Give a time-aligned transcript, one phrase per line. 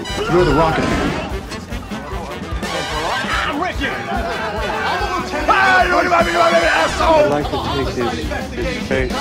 [0.00, 0.84] You're the rocket.
[7.02, 7.88] I'd like to take
[8.56, 9.12] his, face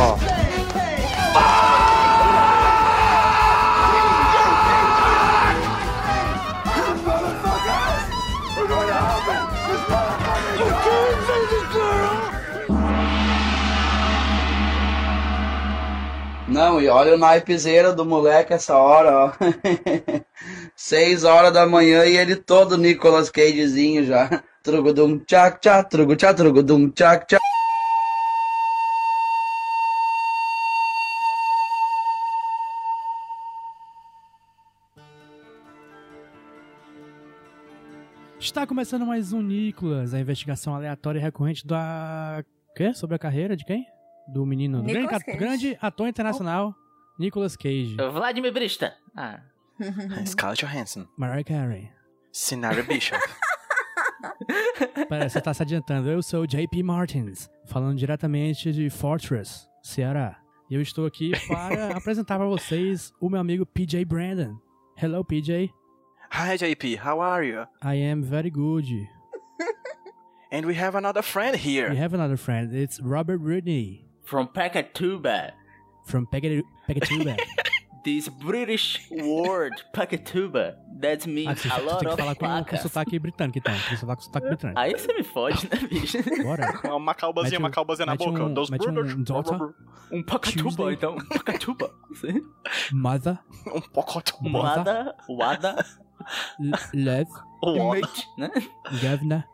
[0.00, 0.20] off.
[1.32, 1.69] Oh.
[16.70, 19.32] Não, e olha o naipezeira do moleque essa hora, ó.
[20.76, 24.40] Seis horas da manhã e ele todo Nicolas Cagezinho já.
[24.62, 27.42] Trugudum tchac tchac, trugu tchac, trugudum tchac tchac.
[38.38, 42.44] Está começando mais um Nicolas, a investigação aleatória e recorrente da.
[42.76, 42.94] Quê?
[42.94, 43.84] Sobre a carreira de quem?
[44.32, 44.82] Do menino.
[44.82, 46.74] Do grande, grande ator internacional,
[47.18, 47.96] Nicolas Cage.
[48.12, 48.94] Vladimir Brista.
[49.16, 49.40] Ah.
[50.26, 51.06] Scarlett Johansson.
[51.16, 51.90] Mariah Carey.
[52.32, 53.18] Sinara Bishop.
[55.08, 56.10] Pera, você tá se adiantando.
[56.10, 60.38] Eu sou o JP Martins, falando diretamente de Fortress, Ceará.
[60.70, 64.56] E eu estou aqui para apresentar para vocês o meu amigo PJ Brandon.
[64.96, 65.70] Hello, PJ.
[66.32, 66.96] Hi, JP.
[67.04, 67.62] How are you?
[67.82, 68.86] I am very good.
[70.52, 71.94] And we have another friend We here.
[71.94, 72.72] have another friend.
[72.74, 75.52] It's Robert Rodney From Pacatuba.
[76.06, 77.36] from Pegatuba.
[78.02, 82.70] This British word, Pacatuba, that Ah, means você, a lot tem que of falar com,
[82.70, 83.74] com sotaque britânico, então.
[83.74, 84.80] Tem que falar com sotaque britânico.
[84.80, 86.16] Aí você me fode, né, bicho?
[86.42, 86.80] Bora.
[86.88, 88.42] Uma macalbazinha, Mete um- macalbazinha na boca.
[88.42, 89.74] um- mete um daughter.
[90.10, 90.94] Um Pacatuba, Tuesday.
[90.94, 91.16] então.
[91.28, 91.90] Pacatuba.
[92.14, 92.40] Sim.
[92.90, 94.50] Mother, Um pocotum.
[94.50, 95.86] Wada, Wada,
[96.94, 97.30] Love,
[98.00, 98.50] Mate, né?
[98.92, 99.44] Governor.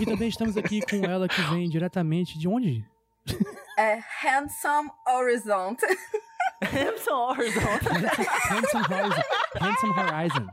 [0.00, 2.84] E também estamos aqui com ela que vem diretamente de onde?
[3.76, 5.76] É Handsome Horizon.
[6.64, 7.60] Hampson Horizon.
[8.48, 9.22] Handsome Horizon.
[9.60, 10.46] Handsome Horizon.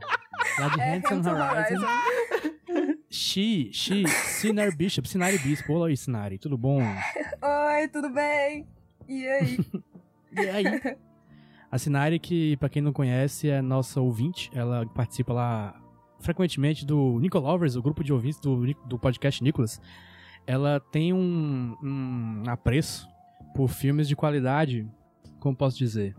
[0.58, 1.86] Lá de É Handsome Handsome Horizon.
[1.86, 2.94] Horizon.
[3.08, 5.72] She, she, Sinar Bishop, Sinari Bispo.
[5.72, 6.80] Olá aí, Sinari, tudo bom?
[6.82, 8.66] Oi, tudo bem?
[9.08, 9.58] E aí?
[10.36, 10.64] E aí?
[11.70, 14.50] A Sinari, que pra quem não conhece, é nossa ouvinte.
[14.52, 15.80] Ela participa lá
[16.18, 19.80] frequentemente do Nicolovers, o grupo de ouvintes do, do podcast Nicolas.
[20.44, 23.08] Ela tem um, um apreço
[23.54, 24.86] por filmes de qualidade,
[25.40, 26.14] como posso dizer?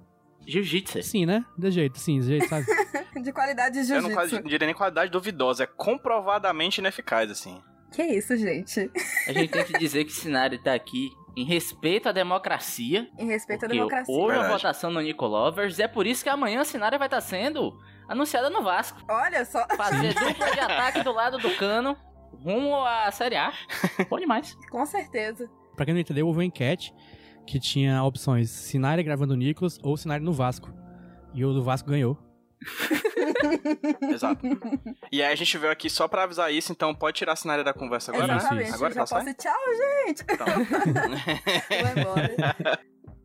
[0.47, 1.01] Jiu-Jitsu.
[1.03, 1.44] Sim, né?
[1.57, 2.66] De jeito, sim, de jeito, sabe?
[3.22, 4.50] De qualidade de Eu não quase- jiu-jitsu.
[4.50, 7.62] diria nem qualidade duvidosa, é comprovadamente ineficaz, assim.
[7.91, 8.91] Que isso, gente?
[9.28, 13.09] A gente tem que dizer que esse cenário tá aqui em respeito à democracia.
[13.18, 14.13] Em respeito à democracia.
[14.13, 15.79] houve a votação no Nicolovers.
[15.79, 17.74] É por isso que amanhã a cenário vai estar sendo
[18.07, 19.01] anunciada no Vasco.
[19.09, 21.95] Olha só, Fazer dupla de ataque do lado do cano,
[22.44, 23.53] rumo à Série A.
[24.09, 24.56] Bom demais.
[24.69, 25.50] com certeza.
[25.75, 26.94] Pra quem não entendeu, houve uma enquete
[27.45, 30.73] que tinha opções Sinari gravando o Nicolas ou Sinari no Vasco.
[31.33, 32.17] E o do Vasco ganhou.
[34.13, 34.45] Exato.
[35.11, 37.63] E aí a gente veio aqui só pra avisar isso, então pode tirar a cenária
[37.63, 38.35] da conversa agora?
[38.35, 38.73] Exatamente.
[38.73, 39.33] Agora que Já posso ir.
[39.35, 39.53] Tchau,
[40.06, 40.25] gente.
[40.31, 40.45] Então.
[40.45, 42.79] Vou embora.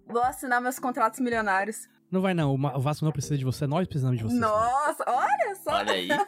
[0.06, 1.88] Vou assinar meus contratos milionários.
[2.10, 4.34] Não vai não, o Vasco não precisa de você, nós precisamos de você.
[4.34, 5.74] Nossa, olha só.
[5.74, 6.08] Olha aí.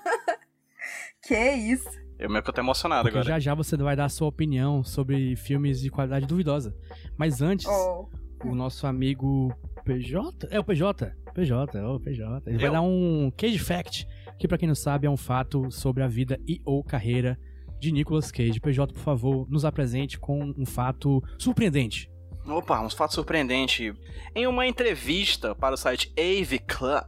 [1.23, 1.89] Que isso.
[2.19, 3.35] Eu eu tô emocionado Porque agora.
[3.35, 6.75] já já você vai dar a sua opinião sobre filmes de qualidade duvidosa.
[7.17, 8.09] Mas antes, Oh.
[8.45, 9.53] o nosso amigo
[9.85, 12.43] PJ, é o PJ, PJ, é o PJ.
[12.49, 12.73] Ele vai Eu?
[12.73, 14.07] dar um Cage Fact,
[14.39, 17.39] que pra quem não sabe é um fato sobre a vida e ou carreira
[17.81, 18.61] de Nicolas Cage.
[18.61, 22.09] PJ, por favor, nos apresente com um fato surpreendente.
[22.47, 23.95] Opa, uns fatos surpreendentes.
[24.35, 27.05] Em uma entrevista para o site AV Club,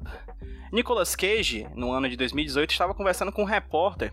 [0.72, 4.12] Nicolas Cage, no ano de 2018, estava conversando com um repórter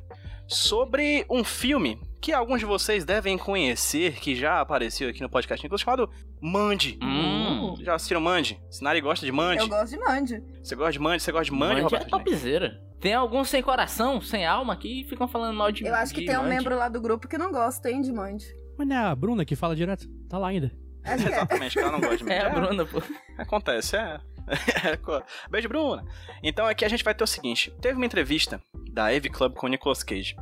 [0.52, 5.66] sobre um filme que alguns de vocês devem conhecer, que já apareceu aqui no podcast
[5.78, 6.10] chamado
[6.42, 7.00] Mandy.
[7.02, 7.76] Hum.
[7.80, 8.62] Já assistiram Mandy?
[8.70, 9.62] Sinari gosta de Mandy?
[9.62, 10.44] Eu gosto de Mandy.
[10.62, 11.24] Você gosta de Mandy?
[11.24, 12.82] Você gosta de Mandy, Mandy é topzera.
[13.00, 16.38] Tem alguns sem coração, sem alma, que ficam falando mal de Eu acho que tem
[16.38, 18.46] um membro lá do grupo que não gosta, hein, de Mandy.
[18.78, 20.06] Mas não é a Bruna que fala direto?
[20.30, 20.72] Tá lá ainda.
[21.04, 21.14] É.
[21.16, 22.36] Exatamente, que ela não gosta de Mandy.
[22.36, 23.02] É a Bruna, pô.
[23.38, 24.20] Acontece, é.
[25.50, 26.06] Beijo, Bruna.
[26.44, 28.62] Então aqui a gente vai ter o seguinte: teve uma entrevista
[28.92, 30.36] da Ave Club com o Nicolas Cage.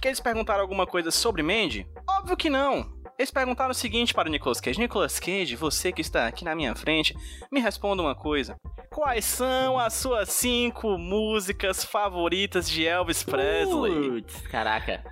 [0.00, 1.86] Que eles perguntaram alguma coisa sobre Mandy?
[2.08, 2.92] Óbvio que não.
[3.18, 6.54] Eles perguntaram o seguinte para o Nicolas Cage: Nicolas Cage, você que está aqui na
[6.54, 7.14] minha frente,
[7.50, 8.56] me responda uma coisa.
[8.90, 14.22] Quais são as suas cinco músicas favoritas de Elvis Presley?
[14.22, 15.04] Putz, caraca.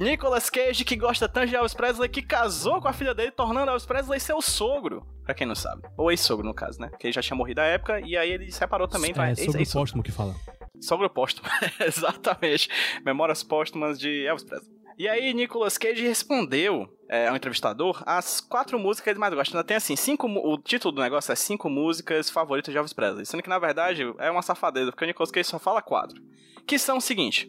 [0.00, 3.70] Nicolas Cage, que gosta tanto de Elvis Presley, que casou com a filha dele, tornando
[3.70, 5.06] Elvis Presley seu sogro.
[5.24, 5.82] Pra quem não sabe.
[5.96, 6.88] Ou ex-sogro, no caso, né?
[6.88, 9.12] Porque ele já tinha morrido à época e aí ele separou também.
[9.16, 9.82] é ex- sobre o ex-sogro.
[9.84, 10.34] póstumo que fala.
[10.80, 11.48] Sogro póstumo.
[11.80, 12.68] Exatamente.
[13.04, 14.78] Memórias póstumas de Elvis Presley.
[14.98, 19.56] E aí, Nicolas Cage respondeu é, ao entrevistador as quatro músicas que ele mais gosta.
[19.56, 23.24] Ainda tem assim, cinco, o título do negócio é cinco músicas favoritas de Elvis Presley.
[23.24, 26.20] Sendo que, na verdade, é uma safadeza, porque o Nicolas Cage só fala quatro.
[26.66, 27.48] Que são o seguinte.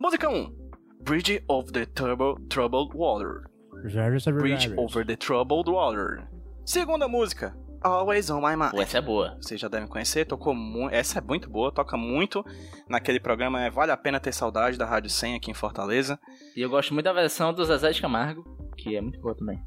[0.00, 0.65] Música 1.
[1.06, 3.48] Bridge over the Trouble, troubled Water.
[3.70, 6.26] Bridge over the Troubled Water.
[6.64, 7.56] Segunda música.
[7.80, 8.72] Always on my mind.
[8.72, 9.38] Pô, essa é boa.
[9.40, 10.92] Vocês já devem conhecer, tocou muito.
[10.92, 12.44] Essa é muito boa, toca muito
[12.88, 16.18] naquele programa é Vale a Pena Ter Saudade da Rádio 100 aqui em Fortaleza.
[16.56, 18.44] E eu gosto muito da versão do Zezé de Camargo,
[18.76, 19.62] que é muito boa também.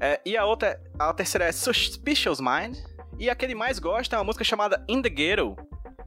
[0.00, 2.76] É, e a outra, a terceira é Suspicious Mind.
[3.20, 5.54] E a que ele mais gosta é uma música chamada In the Ghetto.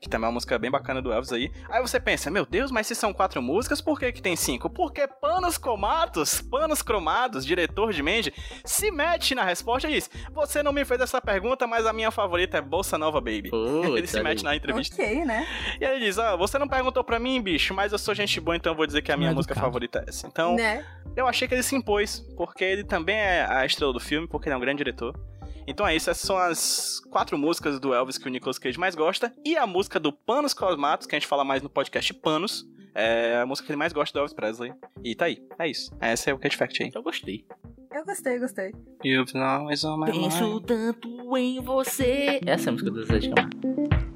[0.05, 1.51] Que também é uma música bem bacana do Elvis aí.
[1.67, 4.69] Aí você pensa, meu Deus, mas se são quatro músicas, por que, que tem cinco?
[4.69, 8.31] Porque Panos Cromatos, Panos Cromados, diretor de Mandy,
[8.63, 12.11] se mete na resposta e diz: Você não me fez essa pergunta, mas a minha
[12.11, 13.49] favorita é Bolsa Nova Baby.
[13.49, 14.43] Putz, ele se mete aí.
[14.43, 14.93] na entrevista.
[15.01, 15.47] Ok, né?
[15.81, 18.39] E aí ele diz: Ah, você não perguntou pra mim, bicho, mas eu sou gente
[18.39, 19.67] boa, então eu vou dizer que a minha Não é música educado.
[19.71, 20.27] favorita é essa.
[20.27, 20.85] Então, Né?
[21.15, 24.47] eu achei que ele se impôs, porque ele também é a estrela do filme, porque
[24.49, 25.17] ele é um grande diretor.
[25.67, 28.93] Então é isso, essas são as quatro músicas do Elvis que o Nicolas Cage mais
[28.95, 29.33] gosta.
[29.43, 33.39] E a música do Panos Cosmatos, que a gente fala mais no podcast Panos, é
[33.41, 34.73] a música que ele mais gosta do Elvis Presley.
[35.03, 35.91] E tá aí, é isso.
[35.99, 36.91] Essa é o Cat Fact aí.
[36.93, 37.45] Eu gostei.
[37.91, 38.71] Eu gostei, gostei.
[39.03, 40.65] You've always on my Penso mind.
[40.65, 42.39] tanto em você.
[42.45, 44.14] Essa é a música do Zezé de Camargo.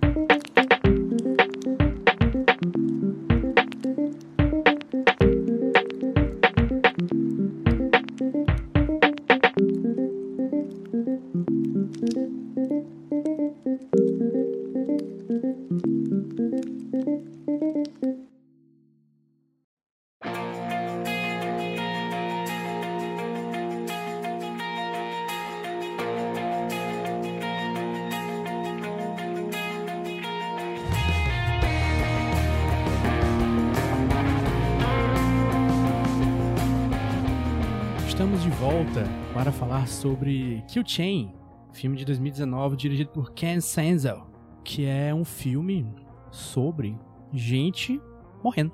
[39.99, 41.33] Sobre Kill Chain,
[41.73, 44.25] filme de 2019 dirigido por Ken Senzel,
[44.63, 45.93] que é um filme
[46.31, 46.97] sobre
[47.33, 48.01] gente
[48.41, 48.71] morrendo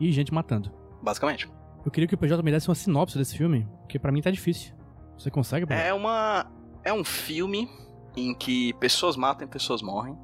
[0.00, 0.72] e gente matando.
[1.00, 1.48] Basicamente.
[1.84, 4.32] Eu queria que o PJ me desse uma sinopse desse filme, porque pra mim tá
[4.32, 4.74] difícil.
[5.16, 5.80] Você consegue, PJ?
[5.80, 6.50] É uma.
[6.82, 7.70] É um filme
[8.16, 10.18] em que pessoas matam e pessoas morrem.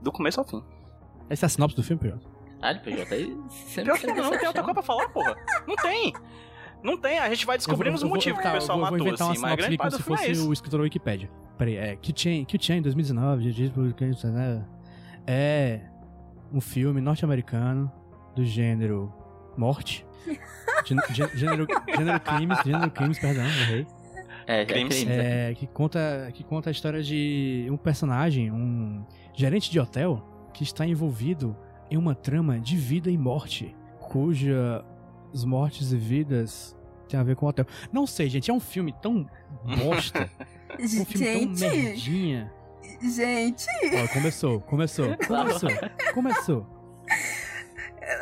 [0.00, 0.62] Do começo ao fim.
[1.28, 2.20] Essa é a sinopse do filme, PJ?
[2.62, 5.34] Ah, PJ, aí sempre Pior que não, não tem outra coisa pra falar, porra.
[5.66, 6.12] Não tem.
[6.82, 9.06] Não tem, a gente vai descobrindo os motivos que o pessoal eu vou, matou, vou
[9.08, 10.48] inventar assim, uma mas a grande parte se do filme é fosse isso.
[10.48, 11.30] o escritor da Wikipedia.
[11.58, 14.64] Peraí, é Kill Chain, Kill Chain 2019, dirigido por Ken Senzel,
[15.26, 15.80] é
[16.52, 17.90] um filme norte-americano
[18.34, 19.12] do gênero
[19.56, 20.06] morte.
[20.86, 23.86] Gê- gê- gênero, gênero crimes, gênero crimes, perdão, errei.
[24.46, 24.96] É, Crimes.
[24.96, 25.12] crime.
[25.12, 25.50] é.
[25.50, 29.04] É, que conta que conta a história de um personagem, um
[29.34, 31.54] gerente de hotel que está envolvido
[31.90, 34.82] em uma trama de vida e morte, cuja
[35.32, 36.76] os mortes e vidas
[37.08, 37.66] tem a ver com o hotel.
[37.92, 39.26] Não sei, gente, é um filme tão
[39.84, 40.30] bosta,
[40.78, 42.52] um filme tão Gente, merdinha.
[43.02, 43.66] gente,
[44.04, 45.70] Ó, começou, começou, começou,
[46.14, 46.66] começou.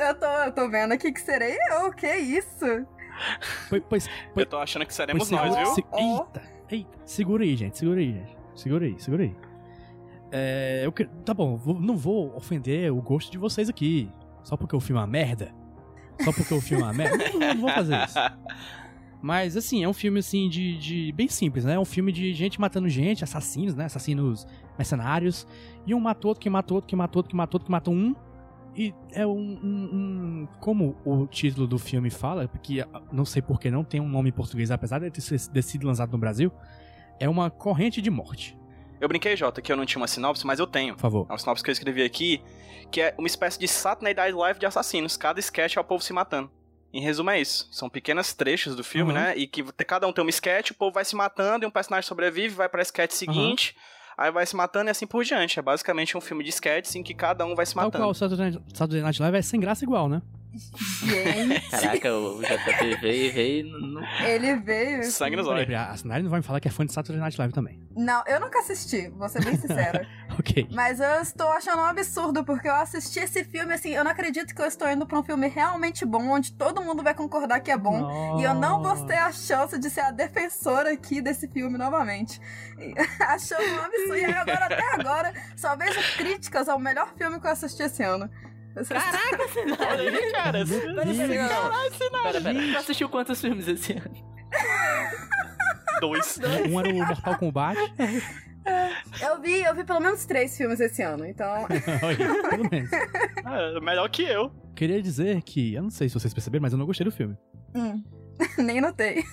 [0.01, 2.87] eu tô, eu tô vendo aqui que serei eu, que isso?
[3.69, 5.75] Pois, pois, Eu tô achando que seremos pois nós, segura- viu?
[5.75, 8.39] se- eita, eita, segura aí, gente, segura aí, gente.
[8.55, 9.37] Segura aí, segura aí.
[10.31, 10.93] É, eu
[11.25, 14.11] tá bom, vou- não vou ofender o gosto de vocês aqui.
[14.45, 15.53] Só porque o filme é uma merda.
[16.23, 17.17] Só porque o filme é uma merda.
[17.39, 18.19] Não, não vou fazer isso.
[19.21, 21.13] Mas, assim, é um filme, assim, de, de...
[21.13, 21.75] Bem simples, né?
[21.75, 23.85] É um filme de gente matando gente, assassinos, né?
[23.87, 25.47] Assassinos mercenários.
[25.87, 27.93] E um matou outro, que matou outro, que matou outro, que matou outro, que matou
[27.95, 28.15] um.
[28.77, 29.31] E é um...
[29.33, 33.83] um- um- como o título do filme fala, porque ah, não sei por que não
[33.83, 36.53] tem um nome em português, apesar de ter sido lançado no Brasil,
[37.19, 38.57] é uma corrente de morte.
[39.01, 40.95] Eu brinquei, Jota, que eu não tinha uma sinopse, mas eu tenho.
[40.95, 41.27] Por favor.
[41.29, 42.43] É uma sinopse que eu escrevi aqui,
[42.91, 45.17] que é uma espécie de Saturday Night Live de assassinos.
[45.17, 46.51] Cada sketch é o povo se matando.
[46.93, 47.69] Em resumo, é isso.
[47.71, 49.19] São pequenos trechos do filme, Uhum.
[49.19, 49.35] né?
[49.37, 52.09] E que cada um tem um sketch, o povo vai se matando e um personagem
[52.09, 53.77] sobrevive, vai pra sketch seguinte,
[54.17, 55.59] aí vai se matando e assim por diante.
[55.59, 58.03] É basicamente um filme de sketches em que cada um vai se Tal matando.
[58.05, 60.23] qual o Saturday Night Live é sem graça igual, né?
[60.55, 64.01] Gente, Caraca, o JP veio, veio no...
[64.25, 65.05] ele veio.
[65.05, 65.73] Sangue nos olhos.
[65.75, 67.81] a Sinari não vai me falar que é fã de Saturday Night Live também.
[67.95, 70.07] Não, eu nunca assisti, vou ser bem sincera.
[70.39, 70.69] Ok.
[70.71, 74.55] Mas eu estou achando um absurdo, porque eu assisti esse filme, assim, eu não acredito
[74.55, 77.73] que eu estou indo pra um filme realmente bom, onde todo mundo vai concordar que
[77.73, 78.39] é bom.
[78.39, 82.41] E eu não vou ter a chance de ser a defensora aqui desse filme novamente.
[83.19, 84.17] Achando um absurdo.
[84.17, 88.05] E aí agora, até agora, só vejo críticas ao melhor filme que eu assisti esse
[88.05, 88.31] ano.
[88.87, 89.39] Caraca,
[89.91, 90.65] Olha aí, cara.
[91.49, 91.93] Caralho,
[92.23, 94.15] Pera, pera, tu assistiu quantos filmes esse ano?
[96.01, 96.39] Dois.
[96.71, 97.79] Um era o Mortal Kombat.
[99.23, 101.67] Eu vi, eu vi pelo menos três filmes esse ano, então.
[102.51, 102.91] Pelo menos.
[103.43, 104.51] Ah, melhor que eu.
[104.77, 107.35] Queria dizer que, eu não sei se vocês perceberam, mas eu não gostei do filme.
[107.75, 108.05] Hum.
[108.59, 109.25] Nem notei.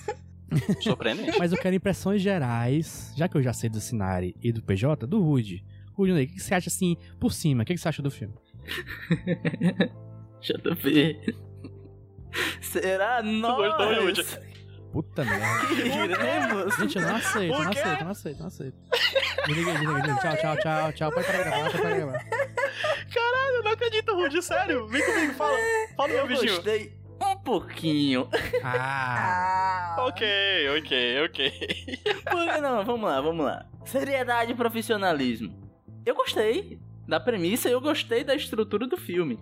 [0.80, 1.38] Surpreendente.
[1.38, 5.06] Mas eu quero impressões gerais, já que eu já sei do Sinari e do PJ,
[5.06, 5.62] do Rude.
[5.92, 7.62] Rude, o que você acha assim, por cima?
[7.62, 8.34] O que você acha do filme?
[10.40, 11.34] JP.
[12.60, 14.38] Será nós?
[14.92, 15.74] Puta merda.
[15.74, 16.76] Iremos?
[16.76, 18.76] Gente, eu não aceito, não aceito, não aceito, não aceito.
[19.46, 20.20] Desliga, desliga, desliga.
[20.20, 21.12] Tchau, tchau, tchau, tchau.
[21.12, 22.24] Pode parar de gravar, pode parar de gravar.
[23.14, 24.86] Caralho, eu não acredito, Rude, sério.
[24.88, 25.56] Vem comigo, fala.
[25.96, 26.54] Fala, meu Eu bichinho.
[26.54, 28.28] gostei um pouquinho.
[28.62, 30.04] Ah, Ah.
[30.06, 30.26] Ok,
[30.78, 32.00] ok, ok.
[32.30, 32.84] Por que não?
[32.84, 33.66] Vamos lá, vamos lá.
[33.84, 35.54] Seriedade e profissionalismo.
[36.04, 39.34] Eu gostei da premissa, eu gostei da estrutura do filme.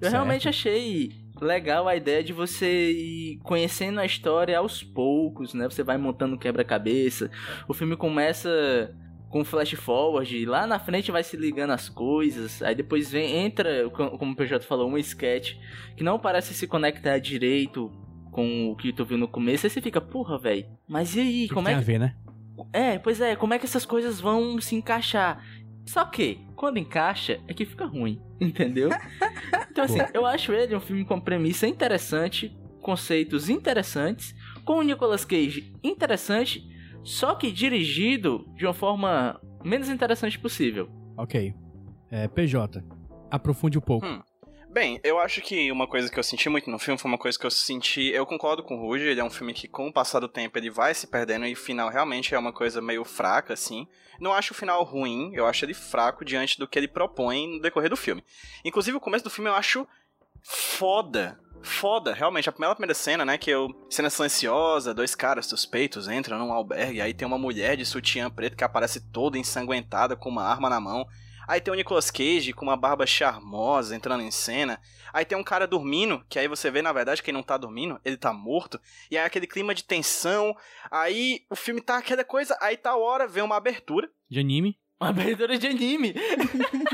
[0.00, 0.12] Eu Certo.
[0.12, 5.64] realmente achei legal a ideia de você ir conhecendo a história aos poucos, né?
[5.68, 7.30] Você vai montando quebra-cabeça.
[7.68, 8.94] O filme começa
[9.30, 13.90] com flash forward, lá na frente vai se ligando as coisas, aí depois vem entra,
[13.90, 15.54] co- como o PJ falou, um sketch
[15.96, 17.90] que não parece se conectar direito
[18.30, 20.66] com o que tu viu no começo, aí você fica, porra, velho.
[20.88, 22.14] Mas e aí, o que como é a que ver, né?
[22.72, 25.44] é, pois é, como é que essas coisas vão se encaixar?
[25.84, 28.88] Só que, quando encaixa, é que fica ruim, entendeu?
[29.70, 34.32] Então, assim, eu acho ele um filme com premissa interessante, conceitos interessantes,
[34.64, 36.64] com o Nicolas Cage interessante,
[37.02, 40.88] só que dirigido de uma forma menos interessante possível.
[41.18, 41.52] Ok.
[42.08, 42.84] É, PJ,
[43.28, 44.06] aprofunde um pouco.
[44.06, 44.22] Hum.
[44.74, 47.38] Bem, eu acho que uma coisa que eu senti muito no filme foi uma coisa
[47.38, 48.10] que eu senti.
[48.10, 50.58] Eu concordo com o Ruge, ele é um filme que, com o passar do tempo,
[50.58, 53.86] ele vai se perdendo e o final realmente é uma coisa meio fraca, assim.
[54.18, 57.62] Não acho o final ruim, eu acho ele fraco diante do que ele propõe no
[57.62, 58.24] decorrer do filme.
[58.64, 59.86] Inclusive, o começo do filme eu acho
[60.42, 61.38] foda.
[61.62, 62.48] Foda, realmente.
[62.48, 63.38] A primeira, primeira cena, né?
[63.38, 63.68] Que eu.
[63.88, 68.56] Cena silenciosa, dois caras suspeitos entram num albergue, aí tem uma mulher de sutiã preto
[68.56, 71.06] que aparece toda ensanguentada com uma arma na mão.
[71.46, 74.80] Aí tem o Nicolas Cage com uma barba charmosa entrando em cena.
[75.12, 77.56] Aí tem um cara dormindo, que aí você vê, na verdade, que ele não tá
[77.56, 78.80] dormindo, ele tá morto.
[79.10, 80.56] E aí aquele clima de tensão.
[80.90, 84.10] Aí o filme tá aquela coisa, aí tá a hora, vem uma abertura.
[84.28, 84.78] De anime.
[85.04, 86.14] Uma abertura de anime.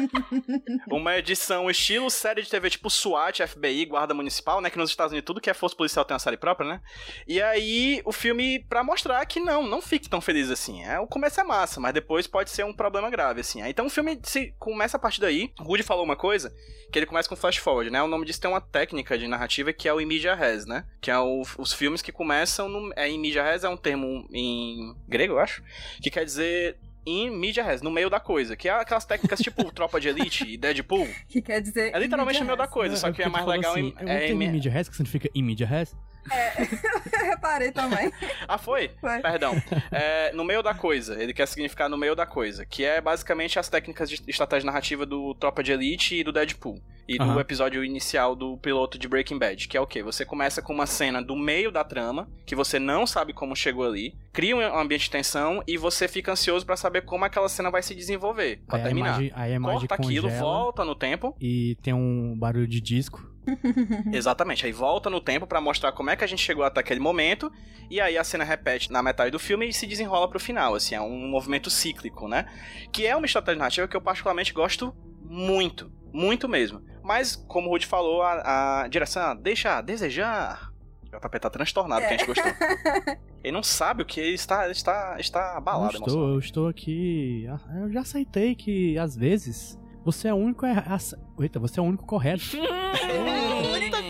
[0.91, 4.69] Uma edição estilo série de TV, tipo SWAT, FBI, Guarda Municipal, né?
[4.69, 6.81] Que nos Estados Unidos tudo que é força policial tem uma série própria, né?
[7.25, 10.83] E aí o filme, pra mostrar que não, não fique tão feliz assim.
[10.83, 13.63] É, o começo é massa, mas depois pode ser um problema grave, assim.
[13.63, 15.53] Então o filme se começa a partir daí.
[15.61, 16.53] O falou uma coisa,
[16.91, 18.03] que ele começa com flash forward, né?
[18.03, 20.85] O nome disso tem uma técnica de narrativa que é o immediate res, né?
[21.01, 22.93] Que é o- os filmes que começam no.
[22.97, 25.63] É, immediate res é um termo em grego, eu acho,
[26.03, 26.77] que quer dizer
[27.07, 30.45] em media res, no meio da coisa, que é aquelas técnicas tipo Tropa de Elite
[30.47, 31.09] e Deadpool.
[31.29, 31.95] Que quer dizer.
[31.95, 33.95] É literalmente no meio da coisa, só É, que é porque mais legal assim, em.
[33.97, 35.95] É não tenho em- media res, que significa in media res.
[37.13, 38.13] Eu reparei também.
[38.47, 38.91] Ah, foi?
[39.01, 39.21] Foi.
[39.21, 39.55] Perdão.
[39.91, 41.21] É, no meio da coisa.
[41.21, 42.65] Ele quer significar no meio da coisa.
[42.67, 46.81] Que é basicamente as técnicas de estratégia narrativa do Tropa de Elite e do Deadpool.
[47.09, 47.41] E do Aham.
[47.41, 49.67] episódio inicial do piloto de Breaking Bad.
[49.67, 50.01] Que é o quê?
[50.01, 53.85] Você começa com uma cena do meio da trama, que você não sabe como chegou
[53.85, 57.69] ali, cria um ambiente de tensão e você fica ansioso pra saber como aquela cena
[57.69, 58.61] vai se desenvolver.
[58.65, 59.09] Pra Aí a terminar.
[59.09, 61.35] imagem, aí a imagem Corta aquilo, volta no tempo.
[61.41, 63.29] E tem um barulho de disco.
[64.13, 67.01] Exatamente, aí volta no tempo pra mostrar como é que a gente chegou até aquele
[67.01, 67.51] momento,
[67.91, 70.95] e aí a cena repete na metade do filme e se desenrola pro final, assim,
[70.95, 72.47] é um movimento cíclico, né?
[72.93, 74.95] Que é uma estratégia narrativa que eu particularmente gosto
[75.25, 76.83] muito, muito mesmo.
[77.03, 80.71] Mas, como o Ruth falou, a, a direção deixa a desejar.
[81.03, 82.53] O JP tá transtornado, que a gente gostou.
[83.43, 86.35] Ele não sabe o que ele está, está, está Eu abalado, estou, emocionado.
[86.35, 87.47] eu estou aqui.
[87.49, 89.81] ah, Eu já aceitei que às vezes
[90.13, 90.65] você é o único.
[90.67, 92.45] erra- ace- Eita, você é o único correto.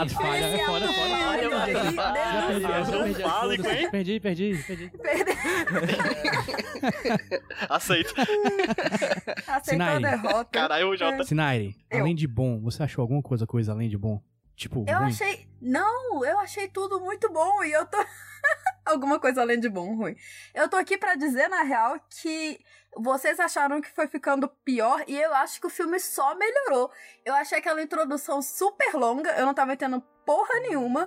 [0.00, 1.10] A falha é fora, é fora.
[3.12, 4.90] Já perdi, perdi, perdi, perdi.
[7.68, 8.14] Aceito.
[9.46, 10.50] Aceitou a derrota.
[10.50, 11.24] Caralho, o Jota.
[11.24, 14.20] Sinaire, além de bom, você achou alguma coisa, coisa além de bom?
[14.56, 15.08] Tipo, Eu ruim?
[15.08, 15.46] achei.
[15.60, 17.98] Não, eu achei tudo muito bom e eu tô.
[18.90, 20.16] Alguma coisa além de bom, ruim.
[20.52, 22.58] Eu tô aqui pra dizer, na real, que
[22.96, 26.90] vocês acharam que foi ficando pior e eu acho que o filme só melhorou.
[27.24, 31.06] Eu achei aquela introdução super longa, eu não tava entendendo porra nenhuma.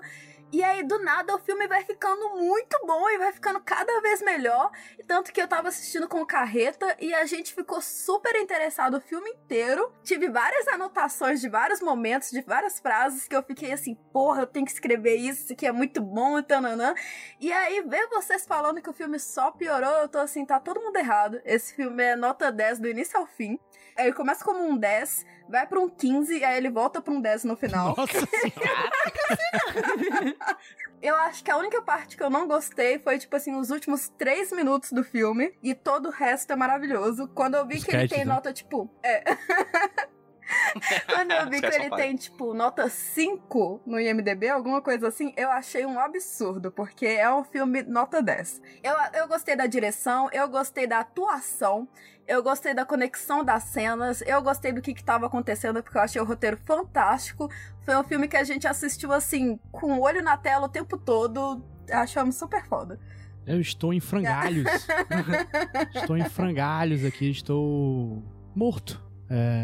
[0.54, 4.22] E aí, do nada, o filme vai ficando muito bom e vai ficando cada vez
[4.22, 4.70] melhor.
[5.08, 9.32] Tanto que eu tava assistindo com carreta e a gente ficou super interessado o filme
[9.32, 9.92] inteiro.
[10.04, 14.46] Tive várias anotações de vários momentos, de várias frases que eu fiquei assim, porra, eu
[14.46, 16.94] tenho que escrever isso, isso aqui é muito bom, e tananã.
[17.40, 20.80] E aí, ver vocês falando que o filme só piorou, eu tô assim, tá todo
[20.80, 21.42] mundo errado.
[21.46, 23.60] Esse filme é nota 10 do início ao fim.
[23.98, 27.46] Ele começa como um 10, vai pra um 15, aí ele volta pra um 10
[27.46, 27.96] no final.
[27.98, 28.14] Nossa.
[31.04, 34.08] Eu acho que a única parte que eu não gostei foi, tipo assim, os últimos
[34.08, 35.54] três minutos do filme.
[35.62, 37.28] E todo o resto é maravilhoso.
[37.36, 38.34] Quando eu vi Os que ele tem né?
[38.34, 38.90] nota, tipo.
[39.04, 39.22] É.
[41.08, 45.34] Quando eu vi que ele tem, tipo, nota 5 no IMDB, alguma coisa assim.
[45.38, 48.62] Eu achei um absurdo, porque é um filme nota 10.
[48.84, 51.88] Eu, eu gostei da direção, eu gostei da atuação,
[52.28, 56.22] eu gostei da conexão das cenas, eu gostei do que estava acontecendo, porque eu achei
[56.22, 57.50] o roteiro fantástico.
[57.82, 60.98] Foi um filme que a gente assistiu, assim, com o olho na tela o tempo
[60.98, 61.64] todo.
[61.92, 63.00] Achamos super foda.
[63.46, 64.66] Eu estou em frangalhos.
[65.94, 68.24] estou em frangalhos aqui, estou
[68.56, 69.02] morto.
[69.30, 69.62] É,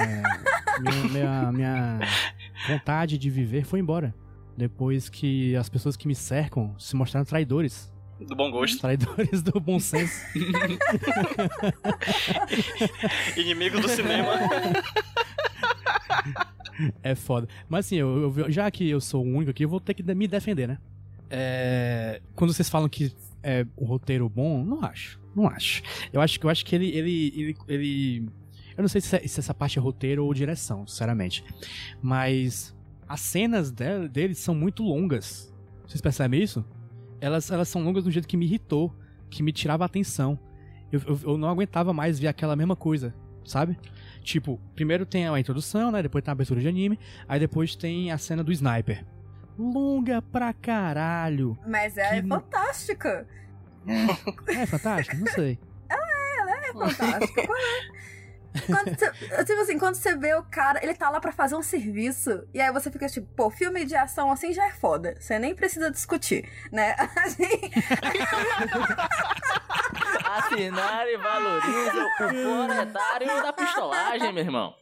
[0.79, 1.99] minha, minha, minha
[2.67, 4.13] vontade de viver foi embora.
[4.57, 7.91] Depois que as pessoas que me cercam se mostraram traidores.
[8.19, 8.79] Do bom gosto.
[8.79, 10.25] Traidores do bom senso.
[13.37, 14.33] Inimigos do cinema.
[17.01, 17.47] É foda.
[17.67, 20.03] Mas assim, eu, eu, já que eu sou o único aqui, eu vou ter que
[20.03, 20.77] me defender, né?
[21.29, 23.13] É, quando vocês falam que
[23.43, 25.19] é um roteiro bom, não acho.
[25.35, 25.83] Não acho.
[26.11, 28.29] Eu acho que eu acho que ele ele, ele, ele
[28.79, 31.43] eu não sei se, se, essa parte é roteiro ou direção, sinceramente.
[32.01, 32.74] Mas
[33.09, 35.53] as cenas dele, dele são muito longas.
[35.86, 36.63] Vocês percebem isso?
[37.19, 38.95] Elas, elas são longas um jeito que me irritou,
[39.29, 40.39] que me tirava a atenção.
[40.93, 43.77] Eu, eu, eu, não aguentava mais ver aquela mesma coisa, sabe?
[44.24, 46.01] Tipo, primeiro tem a introdução, né?
[46.01, 46.98] Depois tem a abertura de anime.
[47.27, 49.05] Aí depois tem a cena do sniper.
[49.57, 51.59] Longa pra caralho.
[51.67, 52.27] Mas é que...
[52.29, 53.27] fantástica.
[53.86, 55.17] É, é fantástica?
[55.17, 55.59] Não sei.
[55.89, 57.41] Ela é, ela é fantástica.
[58.65, 58.96] Quando
[59.46, 62.62] tipo assim, quando você vê o cara, ele tá lá pra fazer um serviço, e
[62.62, 65.15] aí você fica tipo, pô, filme de ação assim já é foda.
[65.20, 66.96] Você nem precisa discutir, né?
[67.15, 67.44] Assim...
[70.38, 74.75] Assinar e valoriza o proletário da pistolagem, meu irmão.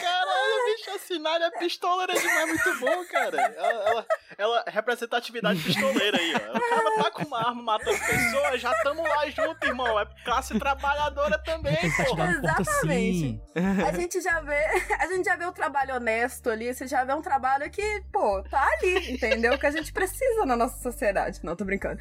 [0.00, 3.36] Caralho, bicho, assinar a pistoleira é demais, muito bom, cara.
[3.40, 4.06] Ela, ela,
[4.38, 6.56] ela representatividade pistoleira aí, ó.
[6.56, 9.98] O cara tá com uma arma matando pessoas, já tamo lá junto, irmão.
[9.98, 12.22] É classe trabalhadora também, pô.
[12.22, 13.40] Exatamente.
[13.86, 14.64] A gente já vê,
[14.98, 18.42] a gente já vê o trabalho honesto ali, você já vê um trabalho que, pô,
[18.44, 19.58] tá ali, entendeu?
[19.58, 21.40] Que a gente precisa na nossa sociedade.
[21.42, 21.98] Não, tô brincando.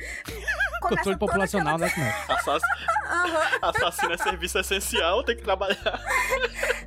[0.81, 1.89] Começa Controle populacional, aquela...
[1.89, 1.93] né,
[2.27, 2.61] Assass...
[2.63, 3.69] uhum.
[3.69, 6.01] Assassino é serviço essencial, tem que trabalhar.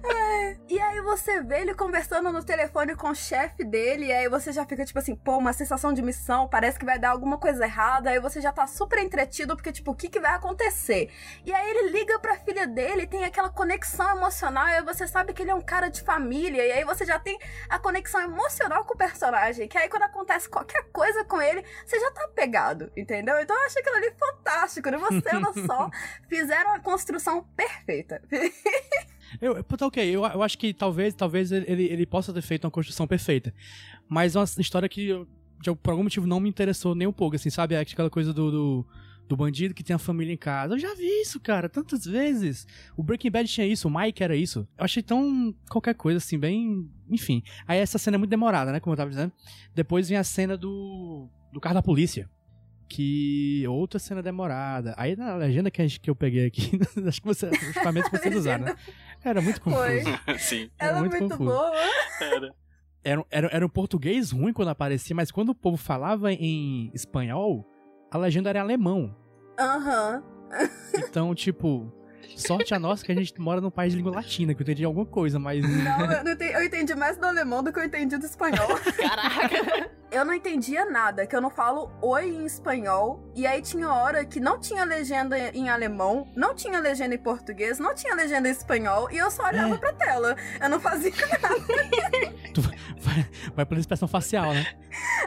[0.04, 0.56] É.
[0.68, 4.52] E aí você vê ele conversando no telefone com o chefe dele, e aí você
[4.52, 7.64] já fica tipo assim, pô, uma sensação de missão, parece que vai dar alguma coisa
[7.64, 11.10] errada, aí você já tá super entretido, porque tipo, o que que vai acontecer?
[11.44, 15.32] E aí ele liga pra filha dele, tem aquela conexão emocional, e aí você sabe
[15.32, 17.38] que ele é um cara de família, e aí você já tem
[17.68, 21.98] a conexão emocional com o personagem, que aí quando acontece qualquer coisa com ele, você
[21.98, 23.40] já tá pegado, entendeu?
[23.40, 24.98] Então eu achei aquilo ali fantástico, né?
[25.10, 25.90] Você, ela só,
[26.28, 28.22] fizeram a construção perfeita.
[29.40, 32.70] Eu, tá ok, eu, eu acho que talvez, talvez ele, ele possa ter feito uma
[32.70, 33.52] construção perfeita.
[34.08, 35.08] Mas é uma história que,
[35.60, 37.74] de, por algum motivo, não me interessou nem um pouco, assim, sabe?
[37.74, 38.86] É aquela coisa do, do
[39.28, 40.74] do bandido que tem a família em casa.
[40.74, 42.66] Eu já vi isso, cara, tantas vezes.
[42.96, 44.60] O Breaking Bad tinha isso, o Mike era isso.
[44.78, 46.88] Eu achei tão qualquer coisa assim, bem.
[47.10, 47.42] Enfim.
[47.66, 48.80] Aí essa cena é muito demorada, né?
[48.80, 49.32] Como eu tava dizendo.
[49.74, 51.28] Depois vem a cena do.
[51.52, 52.30] do carro da polícia.
[52.88, 54.94] Que outra cena demorada.
[54.96, 58.18] Aí na legenda que, gente, que eu peguei aqui, acho que você, os equipamentos que
[58.18, 58.76] vocês usaram, né?
[59.24, 59.84] Era muito confuso.
[60.24, 60.38] Foi.
[60.38, 60.70] Sim.
[60.78, 61.72] Era, era muito, muito boa.
[62.20, 62.54] Era.
[63.02, 67.64] Era, era, era um português ruim quando aparecia, mas quando o povo falava em espanhol,
[68.10, 69.16] a legenda era em alemão.
[69.58, 70.22] Aham.
[70.22, 71.00] Uhum.
[71.08, 71.92] Então, tipo,
[72.36, 74.84] sorte a nossa que a gente mora num país de língua latina, que eu entendi
[74.84, 75.62] alguma coisa, mas.
[75.62, 78.68] Não, eu, não entendi, eu entendi mais do alemão do que eu entendi do espanhol.
[78.96, 79.90] Caraca!
[80.10, 83.22] Eu não entendia nada, que eu não falo oi em espanhol.
[83.34, 87.78] E aí tinha hora que não tinha legenda em alemão, não tinha legenda em português,
[87.78, 89.78] não tinha legenda em espanhol, e eu só olhava é.
[89.78, 90.36] pra tela.
[90.60, 92.34] Eu não fazia nada.
[92.54, 94.66] tu vai, vai pela expressão facial, né?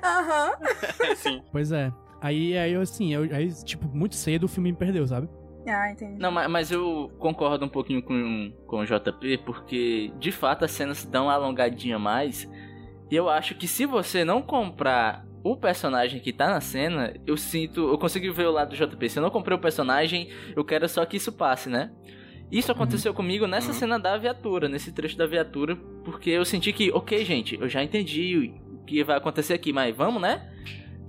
[0.03, 0.51] Aham.
[0.51, 1.15] Uhum.
[1.17, 1.43] Sim.
[1.51, 1.91] Pois é.
[2.21, 5.29] Aí, aí assim, eu, aí, tipo, muito cedo o filme me perdeu, sabe?
[5.67, 6.19] Ah, entendi.
[6.19, 10.71] Não, mas, mas eu concordo um pouquinho com, com o JP, porque de fato as
[10.71, 12.49] cenas dão uma alongadinha mais.
[13.11, 17.37] E eu acho que se você não comprar o personagem que tá na cena, eu
[17.37, 17.89] sinto.
[17.89, 19.09] Eu consigo ver o lado do JP.
[19.09, 21.91] Se eu não comprei o personagem, eu quero só que isso passe, né?
[22.51, 23.15] Isso aconteceu uhum.
[23.15, 23.73] comigo nessa uhum.
[23.73, 27.83] cena da viatura, nesse trecho da viatura, porque eu senti que, ok, gente, eu já
[27.83, 30.49] entendi o que vai acontecer aqui, mas vamos, né?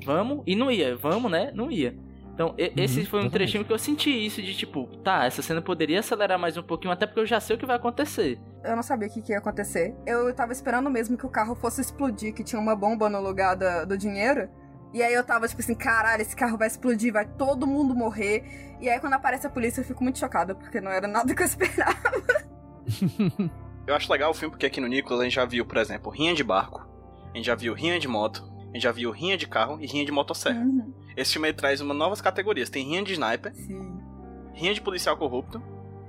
[0.05, 1.51] vamos, e não ia, vamos, né?
[1.55, 1.95] Não ia.
[2.41, 5.43] Então, e, uhum, esse foi um trechinho que eu senti isso de tipo, tá, essa
[5.43, 8.41] cena poderia acelerar mais um pouquinho, até porque eu já sei o que vai acontecer.
[8.65, 9.95] Eu não sabia o que, que ia acontecer.
[10.07, 13.55] Eu tava esperando mesmo que o carro fosse explodir, que tinha uma bomba no lugar
[13.57, 14.49] da, do dinheiro.
[14.95, 18.79] E aí eu tava tipo assim, caralho, esse carro vai explodir, vai todo mundo morrer.
[18.81, 21.43] E aí quando aparece a polícia eu fico muito chocada, porque não era nada que
[21.43, 21.95] eu esperava.
[23.87, 26.11] eu acho legal o filme porque aqui no Nicolas a gente já viu, por exemplo,
[26.11, 26.89] rinha de barco,
[27.35, 29.87] a gente já viu rinha de moto, a gente já viu rinha de carro e
[29.87, 30.61] rinha de motosserra.
[30.61, 30.91] Uhum.
[31.17, 32.71] Esse filme aí traz uma novas categorias.
[32.71, 34.01] Tem rinha de sniper, Sim.
[34.55, 35.63] rinha de policial corrupto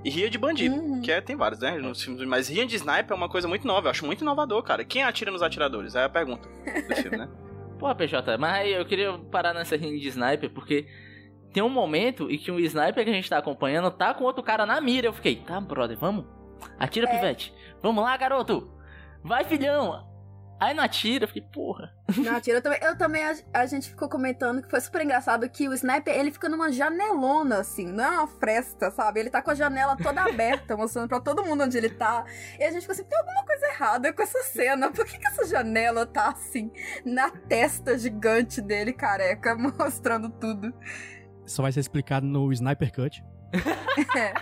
[0.04, 1.00] e ria de bandido, Uhum.
[1.00, 3.66] que é, tem vários, né, nos filmes, mas ria de sniper é uma coisa muito
[3.66, 4.84] nova, eu acho muito inovador, cara.
[4.84, 5.94] Quem atira nos atiradores?
[5.94, 6.48] É a pergunta
[6.88, 7.28] do filme, né?
[7.78, 10.86] Pô, PJ, mas aí eu queria parar nessa rinha de sniper, porque
[11.52, 14.42] tem um momento em que um sniper que a gente tá acompanhando tá com outro
[14.42, 15.08] cara na mira.
[15.08, 16.24] Eu fiquei, tá, brother, vamos?
[16.78, 17.14] Atira, É.
[17.14, 17.52] pivete.
[17.82, 18.70] Vamos lá, garoto.
[19.22, 20.06] Vai, filhão.
[20.62, 21.92] Aí não atira, eu fiquei, porra.
[22.16, 22.58] Não, tira.
[22.58, 25.74] Eu também, eu também a, a gente ficou comentando que foi super engraçado que o
[25.74, 29.18] sniper ele fica numa janelona, assim, não é uma fresta, sabe?
[29.18, 32.24] Ele tá com a janela toda aberta, mostrando pra todo mundo onde ele tá.
[32.60, 34.92] E a gente ficou assim: tem alguma coisa errada com essa cena.
[34.92, 36.70] Por que, que essa janela tá assim,
[37.04, 40.72] na testa gigante dele, careca, mostrando tudo?
[41.44, 43.24] Só vai ser explicado no Sniper Cut.
[44.16, 44.32] É.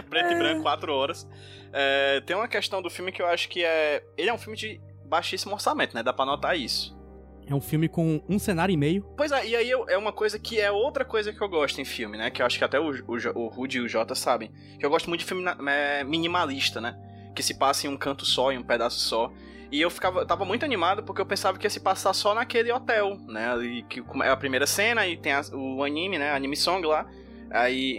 [0.00, 1.28] Preto e branco, quatro horas.
[1.72, 4.02] É, tem uma questão do filme que eu acho que é.
[4.16, 6.02] Ele é um filme de baixíssimo orçamento, né?
[6.02, 6.98] Dá pra notar isso.
[7.46, 9.02] É um filme com um cenário e meio.
[9.16, 11.80] Pois é, e aí eu- é uma coisa que é outra coisa que eu gosto
[11.80, 12.30] em filme, né?
[12.30, 14.52] Que eu acho que até o, o, o Rudy e o Jota sabem.
[14.78, 16.96] Que eu gosto muito de filme na- é, minimalista, né?
[17.34, 19.32] Que se passa em um canto só, em um pedaço só.
[19.72, 22.70] E eu ficava, tava muito animado porque eu pensava que ia se passar só naquele
[22.70, 23.56] hotel, né?
[23.64, 26.30] E que é a primeira cena e tem a- o anime, né?
[26.32, 27.04] Anime song lá.
[27.50, 27.96] Aí.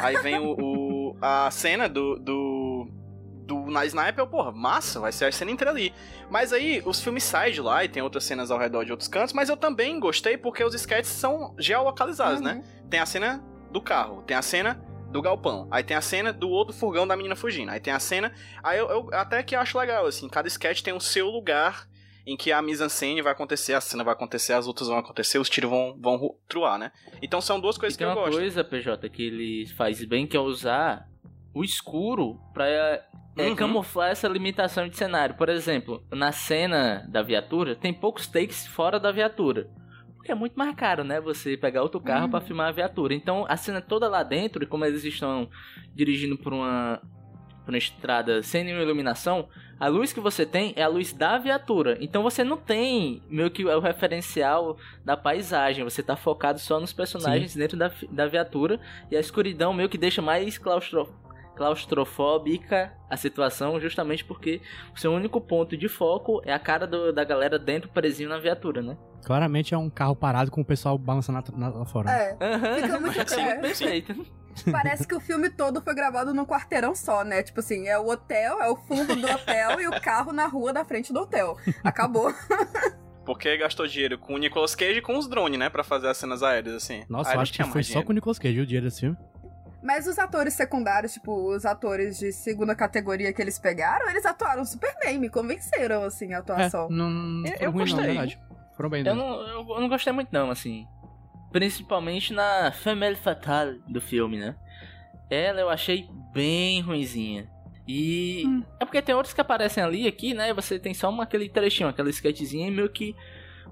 [0.00, 0.85] Aí vem o, o-
[1.20, 2.18] a cena do.
[2.18, 2.88] do
[3.46, 5.94] do na Sniper, porra, massa, vai ser a cena inteira ali.
[6.28, 9.08] Mas aí os filmes saem de lá e tem outras cenas ao redor de outros
[9.08, 12.54] cantos, mas eu também gostei porque os sketches são geolocalizados, né?
[12.54, 12.88] Uhum.
[12.88, 16.50] Tem a cena do carro, tem a cena do galpão, aí tem a cena do
[16.50, 18.32] outro furgão da menina fugindo, aí tem a cena.
[18.64, 21.86] Aí eu, eu até que acho legal, assim, cada sketch tem o seu lugar
[22.26, 25.48] em que a mise-en-scène vai acontecer, a cena vai acontecer, as outras vão acontecer, os
[25.48, 26.90] tiros vão, vão ru- truar, né?
[27.22, 28.36] Então são duas coisas que tem eu uma gosto.
[28.38, 31.08] coisa, PJ, que ele faz bem, que é usar
[31.54, 33.04] o escuro pra é,
[33.38, 33.54] Uhum.
[33.54, 35.34] camuflar essa limitação de cenário.
[35.36, 39.68] Por exemplo, na cena da viatura, tem poucos takes fora da viatura.
[40.16, 41.20] Porque é muito mais caro, né?
[41.20, 42.30] Você pegar outro carro Uhum.
[42.30, 43.12] pra filmar a viatura.
[43.14, 45.48] Então, a cena toda lá dentro, e como eles estão
[45.94, 47.00] dirigindo por uma,
[47.66, 49.48] uma estrada sem nenhuma iluminação,
[49.78, 51.98] a luz que você tem é a luz da viatura.
[52.00, 55.84] Então, você não tem meio que o referencial da paisagem.
[55.84, 58.80] Você tá focado só nos personagens dentro da, da viatura.
[59.10, 61.12] E a escuridão meio que deixa mais claustro,
[61.56, 64.60] claustrofóbica a situação, justamente porque
[64.94, 68.38] o seu único ponto de foco é a cara do- da galera dentro presinho na
[68.38, 68.96] viatura, né?
[69.24, 72.10] Claramente é um carro parado com o pessoal balançando na- na- lá fora.
[72.10, 72.36] É.
[72.40, 74.26] Aham, Fica muito Sim, perfeito.
[74.72, 77.42] Parece que o filme todo foi gravado num quarteirão só, né?
[77.42, 80.72] Tipo assim, é o hotel, é o fundo do hotel e o carro na rua
[80.72, 81.56] da frente do hotel.
[81.84, 82.32] Acabou.
[83.24, 85.68] Porque gastou dinheiro com o Nicolas Cage e com os drones, né?
[85.68, 87.04] Pra fazer as cenas aéreas, assim.
[87.08, 88.06] Nossa, Aí eu não acho que foi mais só dinheiro.
[88.06, 89.16] com o Nicolas Cage, o dinheiro desse filme.
[89.82, 94.64] Mas os atores secundários, tipo, os atores de segunda categoria que eles pegaram, eles atuaram
[94.64, 96.86] super bem, me convenceram, assim, a atuação.
[96.86, 98.04] É, não, não Eu- eu ruim, não, gostei.
[98.06, 98.40] verdade.
[98.76, 99.06] Foram bem.
[99.06, 99.20] Eu mesmo.
[99.30, 100.86] não, eu, eu não gostei muito não, assim.
[101.52, 104.56] Principalmente na Femelle Fatale do filme, né?
[105.30, 107.48] Ela eu achei bem ruinzinha.
[107.88, 108.62] E Hum.
[108.80, 110.52] é porque tem outros que aparecem ali aqui, né?
[110.52, 113.14] Você tem só uma, aquele trechinho, aquela sketchzinha e meio que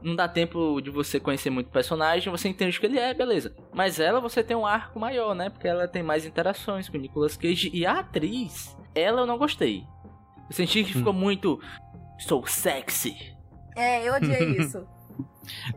[0.05, 3.14] não dá tempo de você conhecer muito o personagem, você entende o que ele é,
[3.14, 3.55] beleza.
[3.73, 5.49] Mas ela você tem um arco maior, né?
[5.51, 9.38] Porque ela tem mais interações com o Nicolas Cage e a atriz, ela eu não
[9.38, 9.85] gostei.
[10.49, 11.59] Eu senti que ficou muito
[12.19, 13.17] sou sexy.
[13.77, 14.87] É, eu odiei isso.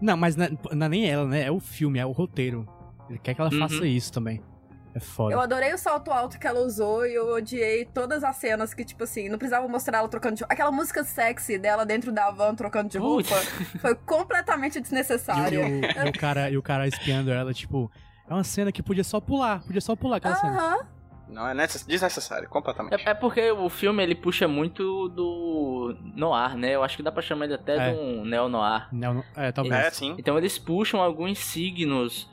[0.02, 1.44] Não, mas não é, não é nem ela, né?
[1.44, 2.68] É o filme, é o roteiro.
[3.10, 3.60] Ele quer que ela Uhum.
[3.60, 4.42] faça isso também.
[4.98, 5.34] É foda.
[5.34, 8.84] Eu adorei o salto alto que ela usou e eu odiei todas as cenas que,
[8.84, 10.54] tipo assim, não precisava mostrar ela trocando de roupa.
[10.54, 13.36] Aquela música sexy dela dentro da van trocando de roupa
[13.80, 15.56] foi completamente E, desnecessária.
[15.56, 17.92] e o, e o cara, e o cara espiando ela, tipo,
[18.28, 20.54] é uma cena que podia só pular, podia só pular aquela cena.
[20.58, 20.88] Aham.
[21.30, 23.06] Não, é necess- desnecessário, completamente.
[23.06, 26.74] É, é porque o filme ele puxa muito do noir, né?
[26.74, 27.92] Eu acho que dá pra chamar ele até É.
[27.94, 28.88] de um neo-noir.
[28.94, 29.76] Não, não- é, talvez.
[29.76, 30.16] É, sim.
[30.18, 32.30] Então eles puxam alguns signos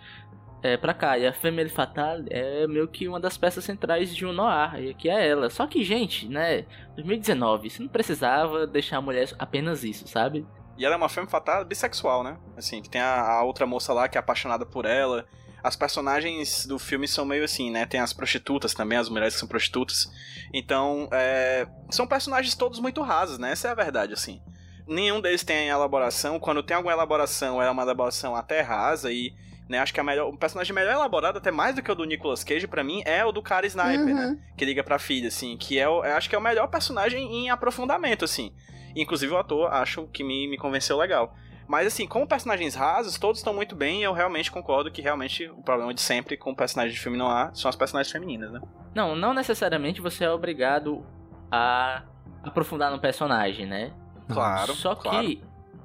[0.64, 1.18] é, pra cá.
[1.18, 4.80] E a Femelle Fatale é meio que uma das peças centrais de um noir.
[4.80, 5.50] E aqui é ela.
[5.50, 6.64] Só que, gente, né?
[6.96, 10.46] 2019, você não precisava deixar a mulher apenas isso, sabe?
[10.78, 12.38] E ela é uma femme fatale bissexual, né?
[12.56, 15.26] Assim, que tem a, a outra moça lá que é apaixonada por ela.
[15.62, 17.84] As personagens do filme são meio assim, né?
[17.84, 20.10] Tem as prostitutas também, as mulheres que são prostitutas.
[20.50, 23.52] Então, é, são personagens todos muito rasos, né?
[23.52, 24.40] Essa é a verdade, assim.
[24.86, 26.40] Nenhum deles tem elaboração.
[26.40, 29.34] Quando tem alguma elaboração, é uma elaboração até rasa e...
[29.68, 32.04] Né, acho que a melhor, o personagem melhor elaborado, até mais do que o do
[32.04, 34.26] Nicolas Cage, pra mim, é o do cara Sniper, né?
[34.26, 34.40] Uhum.
[34.56, 37.34] que liga pra filha, assim, que é, o, eu acho que é o melhor personagem
[37.34, 38.52] em aprofundamento, assim.
[38.94, 41.34] Inclusive o ator, acho que me, me convenceu legal.
[41.66, 45.48] Mas assim, como personagens rasos, todos estão muito bem e eu realmente concordo que realmente
[45.48, 48.60] o problema de sempre com personagens de filme não há são as personagens femininas, né?
[48.94, 51.04] Não, não necessariamente você é obrigado
[51.50, 52.02] a
[52.42, 53.92] aprofundar no personagem, né?
[54.28, 55.26] Claro, Só claro.
[55.26, 55.42] que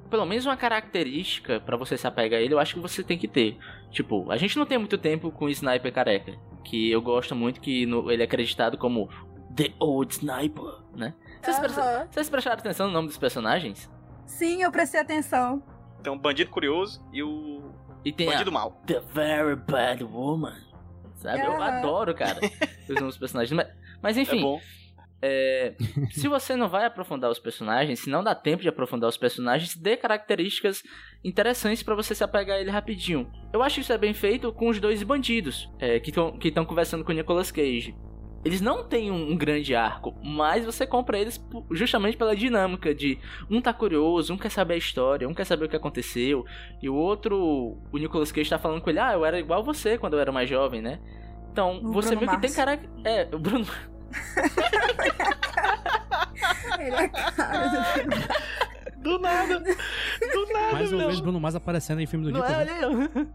[0.09, 3.17] pelo menos uma característica para você se apegar a ele, eu acho que você tem
[3.17, 3.57] que ter.
[3.91, 7.61] Tipo, a gente não tem muito tempo com o Sniper Careca, que eu gosto muito
[7.61, 9.09] que no, ele é acreditado como
[9.55, 11.13] The Old Sniper, né?
[11.41, 13.89] Vocês, presta- vocês prestaram atenção no nome dos personagens?
[14.25, 15.63] Sim, eu prestei atenção.
[16.03, 17.71] Tem um bandido curioso e o
[18.05, 18.71] E tem bandido a mal.
[18.85, 20.55] The Very Bad Woman.
[21.15, 21.41] Sabe?
[21.41, 22.39] Eu adoro, cara,
[22.87, 23.51] os nomes dos personagens.
[23.55, 23.67] Mas,
[24.01, 24.59] mas É enfim, bom.
[25.21, 25.73] É,
[26.11, 29.75] se você não vai aprofundar os personagens, se não dá tempo de aprofundar os personagens,
[29.75, 30.81] dê características
[31.23, 33.29] interessantes pra você se apegar a ele rapidinho.
[33.51, 37.03] Eu acho que isso é bem feito com os dois bandidos é, que estão conversando
[37.03, 37.95] com o Nicolas Cage.
[38.43, 43.19] Eles não têm um, um grande arco, mas você compra eles justamente pela dinâmica de
[43.49, 46.45] um tá curioso, um quer saber a história, um quer saber o que aconteceu,
[46.81, 49.97] e o outro, o Nicolas Cage tá falando com ele, ah, eu era igual você
[49.97, 50.99] quando eu era mais jovem, né?
[51.51, 52.79] Então, O você Bruno meio que tem cara.
[53.03, 53.67] É, o Bruno
[56.79, 57.67] Ele é cara
[58.97, 59.59] do Do nada.
[59.59, 62.67] Do nada, Mais uma vez, Bruno Mars aparecendo em filme do Não Nicolas.
[62.67, 63.27] é, olha eu.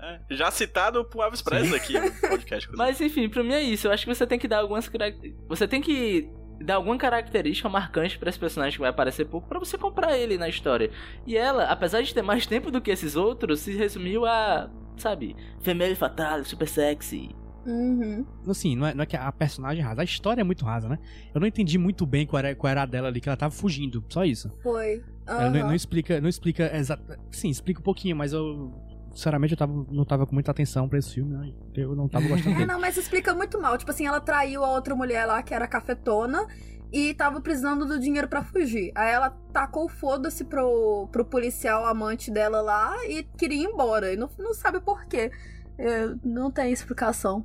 [0.00, 2.68] É, Já citado pro Elvis Presley aqui no podcast.
[2.76, 3.88] Mas enfim, pra mim é isso.
[3.88, 7.68] Eu acho que você tem que dar algumas carac- Você tem que dar alguma característica
[7.68, 10.90] marcante pra esse personagem que vai aparecer pouco pra você comprar ele na história.
[11.26, 15.34] E ela, apesar de ter mais tempo do que esses outros, se resumiu a, sabe,
[15.62, 17.34] Femelle Fatale, super sexy.
[17.68, 18.24] Uhum.
[18.48, 20.88] Assim, não é, não é que a personagem é rasa, a história é muito rasa,
[20.88, 20.98] né?
[21.34, 23.54] Eu não entendi muito bem qual era, qual era a dela ali, que ela tava
[23.54, 24.50] fugindo, só isso.
[24.62, 25.04] Foi.
[25.26, 27.18] Ela não, não explica, não explica exata.
[27.30, 28.72] Sim, explica um pouquinho, mas eu.
[29.14, 31.52] Sinceramente, eu tava, não tava com muita atenção pra esse filme, né?
[31.74, 33.76] Eu não tava gostando É, não, mas explica muito mal.
[33.76, 36.46] Tipo assim, ela traiu a outra mulher lá que era cafetona
[36.92, 38.92] e tava precisando do dinheiro pra fugir.
[38.94, 44.12] Aí ela tacou o foda-se pro, pro policial amante dela lá e queria ir embora.
[44.12, 45.30] E não, não sabe por quê.
[45.76, 47.44] É, não tem explicação.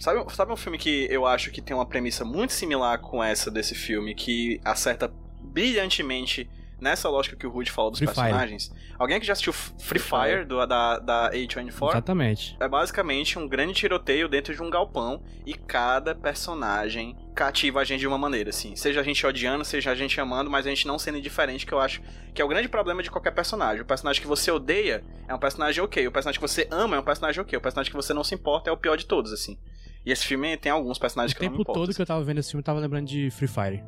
[0.00, 3.50] Sabe, sabe um filme que eu acho que tem uma premissa muito similar com essa
[3.50, 6.48] desse filme, que acerta brilhantemente
[6.80, 8.16] nessa lógica que o Rude falou dos Free Fire.
[8.16, 8.72] personagens?
[8.98, 11.90] Alguém que já assistiu Free Fire, do, da, da A24?
[11.90, 12.56] Exatamente.
[12.60, 18.00] É basicamente um grande tiroteio dentro de um galpão e cada personagem cativa a gente
[18.00, 18.74] de uma maneira, assim.
[18.76, 21.72] Seja a gente odiando, seja a gente amando, mas a gente não sendo indiferente, que
[21.72, 22.00] eu acho
[22.34, 23.82] que é o grande problema de qualquer personagem.
[23.82, 27.00] O personagem que você odeia é um personagem ok, o personagem que você ama é
[27.00, 29.32] um personagem ok, o personagem que você não se importa é o pior de todos,
[29.32, 29.58] assim.
[30.04, 32.06] E esse filme tem alguns personagens O que eu não me tempo todo que eu
[32.06, 33.82] tava vendo esse filme, eu tava lembrando de Free Fire.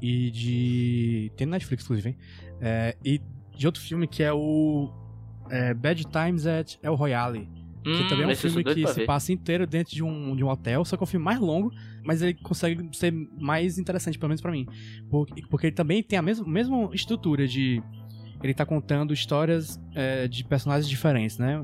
[0.00, 1.32] E de.
[1.36, 2.16] Tem no Netflix, inclusive, hein?
[2.60, 3.20] É, e
[3.56, 4.90] de outro filme que é o.
[5.50, 7.48] é, Bad Times at El Royale.
[7.82, 9.06] Que Hum, também é um filme que se ver.
[9.06, 11.72] passa inteiro dentro de um, de um hotel, só que é um filme mais longo,
[12.04, 14.66] mas ele consegue ser mais interessante, pelo menos pra mim.
[15.08, 17.82] Porque, porque ele também tem a mesma, mesma estrutura de.
[18.42, 21.60] Ele tá contando histórias é, de personagens diferentes, né?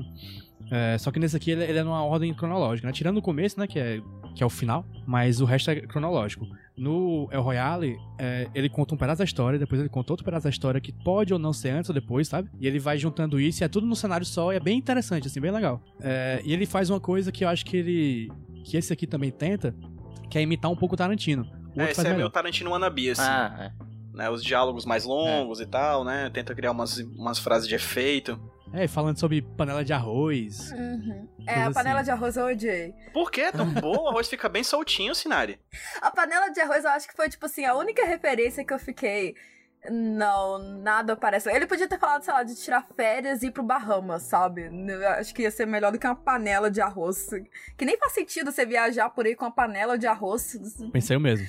[0.71, 2.91] É, só que nesse aqui ele, ele é numa ordem cronológica, né?
[2.93, 3.67] Tirando o começo, né?
[3.67, 4.01] Que é,
[4.35, 6.47] que é o final, mas o resto é cronológico.
[6.75, 10.43] No El Royale, é, ele conta um pedaço da história, depois ele conta outro pedaço
[10.45, 12.49] da história que pode ou não ser antes ou depois, sabe?
[12.59, 15.27] E ele vai juntando isso e é tudo num cenário só e é bem interessante,
[15.27, 15.81] assim, bem legal.
[16.01, 18.31] É, e ele faz uma coisa que eu acho que ele.
[18.65, 19.73] que esse aqui também tenta,
[20.29, 21.43] que é imitar um pouco o Tarantino.
[21.43, 22.17] O É, outro esse faz é melhor.
[22.17, 23.21] meio Tarantino wannabe, assim.
[23.21, 23.85] Ah, é.
[24.17, 26.29] Né, os diálogos mais longos e tal, né?
[26.33, 28.39] Tenta criar umas, umas frases de efeito.
[28.75, 30.71] É, falando sobre panela de arroz.
[30.71, 31.27] Uhum.
[31.47, 32.05] É, a panela assim.
[32.05, 32.93] de arroz eu odiei.
[33.13, 34.01] Por que é tão boa?
[34.01, 35.59] O arroz fica bem soltinho, Sinari.
[36.01, 38.79] A panela de arroz eu acho que foi, tipo assim, a única referência que eu
[38.79, 39.35] fiquei.
[39.89, 41.49] Não, nada parece.
[41.51, 44.63] Ele podia ter falado, sei lá, de tirar férias e ir pro Bahamas, sabe?
[44.87, 47.29] Eu acho que ia ser melhor do que uma panela de arroz.
[47.77, 50.57] Que nem faz sentido você viajar por aí com uma panela de arroz.
[50.91, 51.47] Pensei eu mesmo.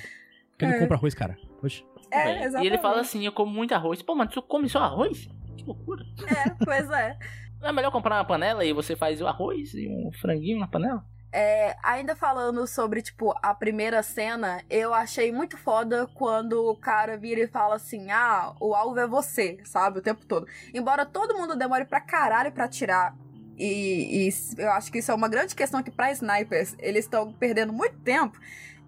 [0.51, 0.67] Porque É.
[0.71, 1.35] não compra arroz, cara.
[1.59, 1.83] Poxa.
[2.11, 2.63] É, exatamente.
[2.63, 4.01] E ele fala assim: eu como muito arroz.
[4.01, 5.27] Pô, mas tu come só arroz?
[5.57, 6.03] Que loucura.
[6.27, 7.17] É, pois é.
[7.59, 10.67] Não é melhor comprar uma panela e você faz o arroz e um franguinho na
[10.67, 11.03] panela?
[11.31, 17.17] É, ainda falando sobre, tipo, a primeira cena, eu achei muito foda quando o cara
[17.17, 19.99] vira e fala assim: ah, o alvo é você, sabe?
[19.99, 20.47] O tempo todo.
[20.73, 23.15] Embora todo mundo demore pra caralho pra atirar.
[23.57, 27.33] E, e eu acho que isso é uma grande questão que pra snipers eles estão
[27.33, 28.39] perdendo muito tempo.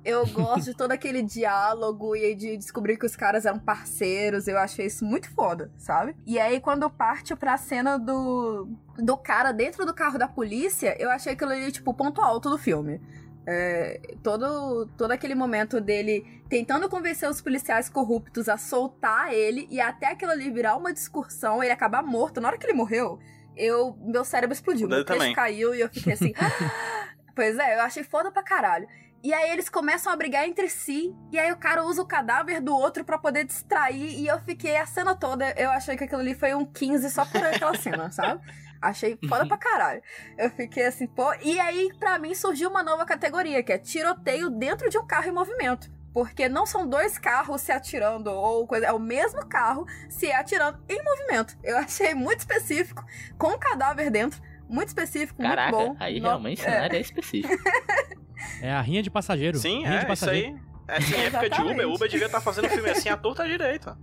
[0.04, 4.48] Eu gosto de todo aquele diálogo e de descobrir que os caras eram parceiros.
[4.48, 6.16] Eu achei isso muito foda, sabe?
[6.26, 11.10] E aí, quando parte pra cena do, do cara dentro do carro da polícia, eu
[11.10, 13.02] achei aquilo ali, tipo, o ponto alto do filme.
[13.46, 19.82] É, todo, todo aquele momento dele tentando convencer os policiais corruptos a soltar ele e
[19.82, 22.40] até aquilo ali virar uma discussão, ele acabar morto.
[22.40, 23.20] Na hora que ele morreu,
[23.56, 24.88] eu, meu cérebro explodiu.
[24.88, 26.34] Dele Meu caiu e eu fiquei assim.
[27.36, 28.88] pois é, eu achei foda pra caralho.
[29.22, 32.62] E aí eles começam a brigar entre si, e aí o cara usa o cadáver
[32.62, 36.22] do outro pra poder distrair, e eu fiquei a cena toda, eu achei que aquilo
[36.22, 38.42] ali foi um 15 só por aquela cena, sabe?
[38.82, 40.02] Achei foda pra caralho.
[40.38, 41.34] Eu fiquei assim, pô.
[41.44, 45.28] E aí, pra mim, surgiu uma nova categoria, que é tiroteio dentro de um carro
[45.28, 45.92] em movimento.
[46.14, 50.82] Porque não são dois carros se atirando ou coisa, é o mesmo carro se atirando
[50.88, 51.58] em movimento.
[51.62, 53.04] Eu achei muito específico,
[53.38, 55.98] com o cadáver dentro, muito específico, Caraca, muito bom.
[56.00, 56.72] aí No- realmente o é.
[56.72, 57.54] cenário é específico.
[58.62, 59.58] É a rinha de passageiro.
[59.58, 60.56] Sim, rinha é, de isso passageiro.
[60.56, 60.70] aí.
[60.98, 61.74] Essa é época de Exatamente.
[61.74, 63.98] Uber, Uber devia estar fazendo filme assim à torta direita.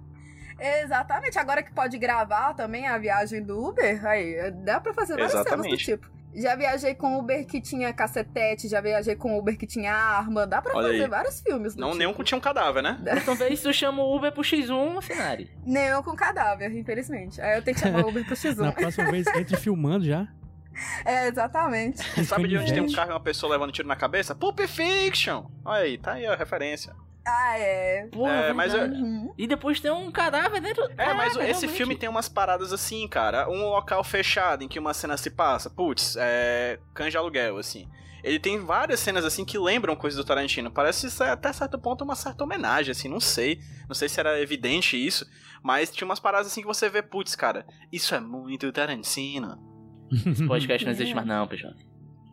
[0.59, 5.33] Exatamente, agora que pode gravar também a viagem do Uber, aí dá pra fazer várias
[5.33, 6.17] cenas do tipo.
[6.35, 10.61] Já viajei com Uber que tinha cacetete, já viajei com Uber que tinha arma, dá
[10.61, 11.09] pra Olha fazer aí.
[11.09, 11.99] vários filmes Não, tipo.
[11.99, 12.99] nenhum que tinha um cadáver, né?
[13.23, 15.49] Então vez tu chama o Uber pro X1, cenário.
[15.65, 17.41] Nenhum com cadáver, infelizmente.
[17.41, 18.75] Aí eu tenho que chamar o Uber pro Na X1.
[18.75, 20.29] próxima vez, entre filmando já.
[21.05, 22.03] é, exatamente.
[22.25, 24.35] Sabe de onde tem um carro e uma pessoa levando tiro na cabeça?
[24.35, 25.47] Pulp Fiction!
[25.65, 26.95] Olha aí, tá aí a referência.
[27.27, 28.07] Ah, é.
[28.13, 29.03] Porra, É, mas verdade.
[29.03, 29.35] Uhum.
[29.37, 30.85] E depois tem um cadáver dentro.
[30.97, 31.77] É, mas Caraca, esse realmente.
[31.77, 33.49] filme tem umas paradas assim, cara.
[33.51, 35.69] Um local fechado em que uma cena se passa.
[35.69, 36.79] Putz, é.
[36.95, 37.89] Canja de aluguel, assim.
[38.23, 40.71] Ele tem várias cenas assim que lembram coisas do Tarantino.
[40.71, 43.61] Parece ser, até certo ponto uma certa homenagem, assim, não sei.
[43.89, 45.27] Não sei se era evidente isso.
[45.63, 49.76] Mas tinha umas paradas assim que você vê, putz, cara, isso é muito Tarantino.
[50.13, 51.75] Esse podcast não existe mais, não, PJ.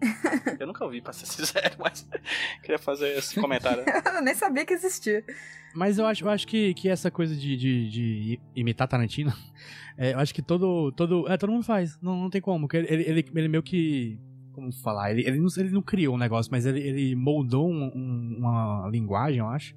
[0.60, 2.08] Eu nunca ouvi, pra ser sincero, mas
[2.62, 3.84] queria fazer esse comentário.
[4.14, 5.24] Eu nem sabia que existia.
[5.74, 9.34] Mas eu acho, eu acho que, que essa coisa de, de, de imitar Tarantino,
[9.98, 11.98] é, eu acho que todo, todo, é, todo mundo faz.
[12.02, 12.68] Não, não tem como.
[12.74, 14.20] Ele, ele, ele meio que.
[14.52, 15.10] Como falar?
[15.12, 18.88] Ele, ele, não, ele não criou um negócio, mas ele, ele moldou um- um- uma
[18.92, 19.74] linguagem, eu acho.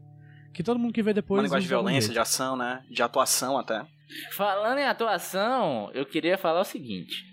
[0.53, 1.39] Que todo mundo que vê depois.
[1.39, 2.83] Uma linguagem de violência, de ação, né?
[2.91, 3.87] De atuação até.
[4.33, 7.25] Falando em atuação, eu queria falar o seguinte.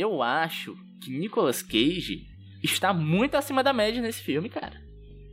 [0.00, 2.26] Eu acho que Nicolas Cage
[2.62, 4.80] está muito acima da média nesse filme, cara.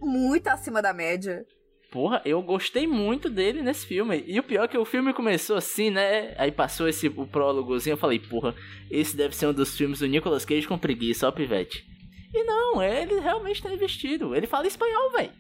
[0.01, 1.45] Muito acima da média.
[1.89, 4.25] Porra, eu gostei muito dele nesse filme.
[4.27, 6.36] E o pior é que o filme começou assim, né?
[6.38, 8.53] Aí passou esse o prólogozinho, eu falei, porra,
[8.91, 11.86] esse deve ser um dos filmes do Nicolas Cage com preguiça, ó, pivete.
[12.34, 14.36] E não, ele realmente tá investido.
[14.36, 15.32] Ele fala espanhol, velho.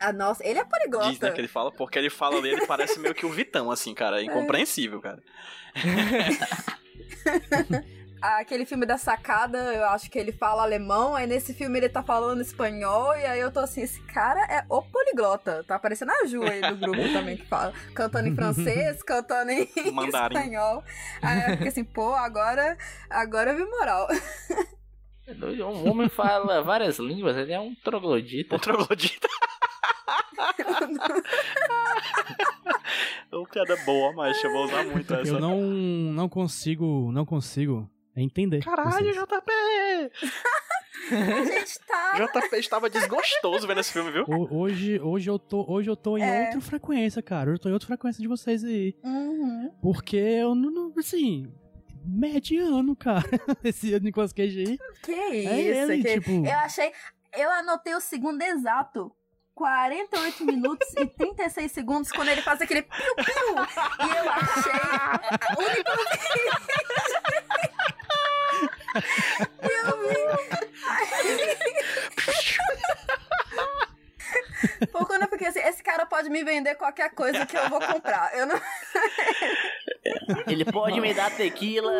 [0.00, 0.64] Ah, nossa, ele é
[1.08, 3.70] Diz, né, que ele fala, porque ele fala ali, ele parece meio que o Vitão,
[3.70, 4.20] assim, cara.
[4.20, 5.22] É incompreensível, cara.
[8.22, 12.04] Aquele filme da sacada, eu acho que ele fala alemão, aí nesse filme ele tá
[12.04, 15.64] falando espanhol, e aí eu tô assim, esse cara é o poliglota.
[15.64, 17.72] Tá parecendo a Ju aí do grupo também que fala.
[17.92, 20.36] Cantando em francês, cantando em Mandarim.
[20.36, 20.84] espanhol.
[21.20, 22.78] Aí eu fiquei assim, pô, agora,
[23.10, 24.06] agora eu vi moral.
[25.26, 28.54] É Um homem fala várias línguas, ele é um troglodita.
[28.54, 29.28] Um troglodita.
[33.32, 35.28] Uma piada boa, mas eu vou usar muito essa.
[35.28, 37.10] Eu não, não consigo.
[37.12, 37.88] Não consigo
[38.20, 38.62] entender.
[38.64, 39.12] Caralho.
[39.12, 39.52] JP!
[41.10, 42.12] A gente tá.
[42.26, 44.24] JP estava desgostoso vendo esse filme, viu?
[44.28, 46.44] Ho- Hoje, hoje eu tô, hoje eu tô em É.
[46.46, 47.50] outra frequência, cara.
[47.50, 48.94] Eu tô em outra frequência de vocês aí.
[49.02, 49.70] Uhum.
[49.80, 51.52] Porque eu não, não- assim,
[52.04, 53.24] mediano, cara.
[53.64, 54.78] Esse Nicolas Cage aí.
[55.02, 56.20] Que É isso, ele, que...
[56.20, 56.30] tipo.
[56.46, 56.92] Eu achei.
[57.36, 59.10] Eu anotei o segundo exato.
[59.54, 63.24] 48 minutos e 36 segundos quando ele faz aquele piu-piu.
[63.26, 64.72] E eu achei.
[65.58, 67.41] O Nicolas Cage.
[68.94, 70.22] Eu vi.
[74.90, 77.80] Foi quando eu fiquei assim: esse cara pode me vender qualquer coisa que eu vou
[77.80, 78.36] comprar.
[78.36, 78.60] Eu não.
[80.46, 81.92] Ele pode me dar tequila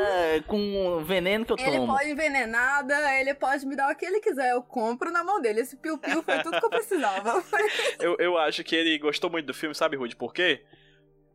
[0.46, 1.92] com veneno que eu Ele tomo.
[1.92, 4.52] pode envenenada, ele pode me dar o que ele quiser.
[4.52, 5.60] Eu compro na mão dele.
[5.60, 7.42] Esse piu-piu foi tudo que eu precisava.
[8.00, 10.16] Eu, eu acho que ele gostou muito do filme, sabe, Rude?
[10.16, 10.64] Por quê?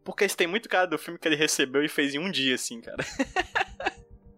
[0.04, 2.56] Porque esse tem muito cara do filme que ele recebeu e fez em um dia,
[2.56, 2.98] assim, cara.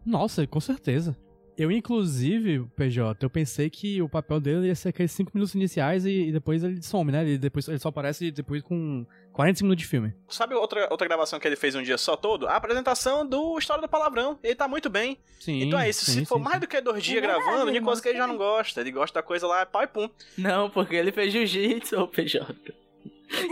[0.09, 1.15] Nossa, com certeza.
[1.55, 6.05] Eu, inclusive, PJ, eu pensei que o papel dele ia ser aqueles 5 minutos iniciais
[6.05, 7.21] e, e depois ele some, né?
[7.21, 10.13] Ele, depois, ele só aparece depois com 40 minutos de filme.
[10.29, 12.47] Sabe outra, outra gravação que ele fez um dia só todo?
[12.47, 14.39] A apresentação do História do Palavrão.
[14.41, 15.17] Ele tá muito bem.
[15.41, 15.61] Sim.
[15.63, 16.05] então é isso.
[16.05, 16.61] sim, Se for sim, mais sim.
[16.61, 18.79] do que dois dias É gravando, o ele Nicolas Cage já não gosta.
[18.79, 20.09] Ele gosta da coisa lá, pau e pum.
[20.37, 22.55] Não, porque ele fez jiu-jitsu, ô PJ.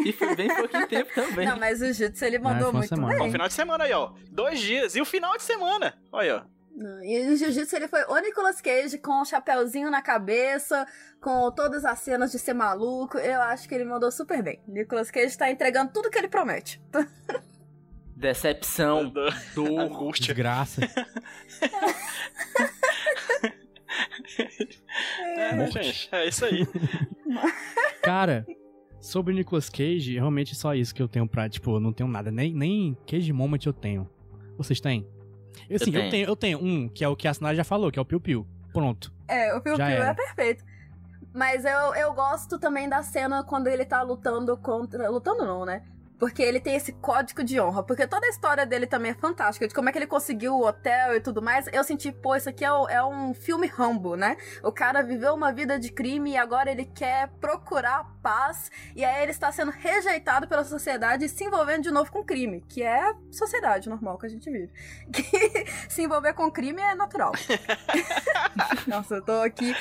[0.06, 1.46] E foi bem pouquinho tempo também.
[1.48, 3.14] Não, mas o Jitsu ele Ah, mandou uma muito semana.
[3.14, 3.32] Ó, o bem.
[3.32, 4.12] final de semana aí, ó.
[4.32, 4.96] Dois dias.
[4.96, 5.94] E o final de semana.
[6.12, 6.58] Olha, ó.
[7.04, 10.86] E o Jiu-Jitsu ele foi o Nicolas Cage com o chapéuzinho na cabeça,
[11.20, 13.18] com todas as cenas de ser maluco.
[13.18, 14.62] Eu acho que ele mandou super bem.
[14.68, 16.80] Nicolas Cage tá entregando tudo que ele promete.
[18.16, 19.80] Decepção, Do- dor.
[19.80, 20.34] Angústia.
[20.36, 20.82] Desgraça.
[25.38, 26.10] É, né, gente?
[26.12, 26.68] É isso aí.
[28.02, 28.46] Cara,
[29.00, 32.10] sobre o Nicolas Cage, realmente só isso que eu tenho pra, tipo, eu não tenho
[32.10, 32.32] nada.
[32.32, 34.10] Nem, nem Cage Moment eu tenho.
[34.58, 35.08] Vocês têm?
[35.70, 36.12] Eu, assim, eu, tenho.
[36.12, 36.28] tenho.
[36.28, 38.20] eu tenho um, que é o que a Sinara já falou, que é o Piu
[38.20, 38.48] Piu.
[38.74, 39.12] Pronto.
[39.28, 40.64] É, o Piu Piu é perfeito.
[41.34, 45.10] Mas eu, eu gosto também da cena quando ele tá lutando contra.
[45.10, 45.84] Lutando não, né?
[46.20, 47.84] Porque ele tem esse código de honra.
[47.84, 49.68] Porque toda a história dele também é fantástica.
[49.68, 51.68] De como é que ele conseguiu o hotel e tudo mais.
[51.72, 54.38] Eu senti, pô, isso aqui é, é um filme Rambo, né?
[54.64, 58.72] O cara viveu uma vida de crime e agora ele quer procurar paz.
[58.96, 62.64] E aí ele está sendo rejeitado pela sociedade e se envolvendo de novo com crime.
[62.68, 64.72] Que é a sociedade normal que a gente vive.
[65.18, 67.32] Que se envolver com crime é natural.
[68.88, 69.76] Nossa, eu tô aqui.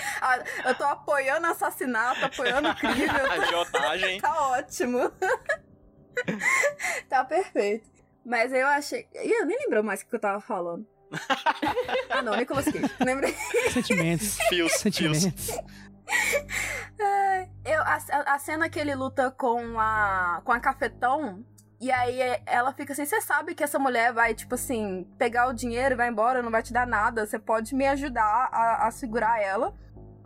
[0.65, 3.07] Eu tô apoiando assassinato, apoiando crime.
[3.09, 4.21] Agiotagem.
[4.23, 5.13] tá ótimo.
[7.09, 7.89] tá perfeito.
[8.25, 9.07] Mas eu achei.
[9.15, 10.87] Eu nem lembro mais o que eu tava falando.
[12.11, 12.91] ah, não, Nicolas Cage.
[13.01, 13.35] Lembrei.
[13.71, 14.37] Sentimentos.
[14.49, 14.73] Fios.
[14.73, 15.51] Sentimentos.
[17.65, 21.45] eu, a, a cena que ele luta com a, com a cafetão.
[21.81, 25.53] E aí ela fica assim: você sabe que essa mulher vai, tipo assim, pegar o
[25.53, 27.27] dinheiro e vai embora, não vai te dar nada.
[27.27, 29.75] Você pode me ajudar a, a segurar ela.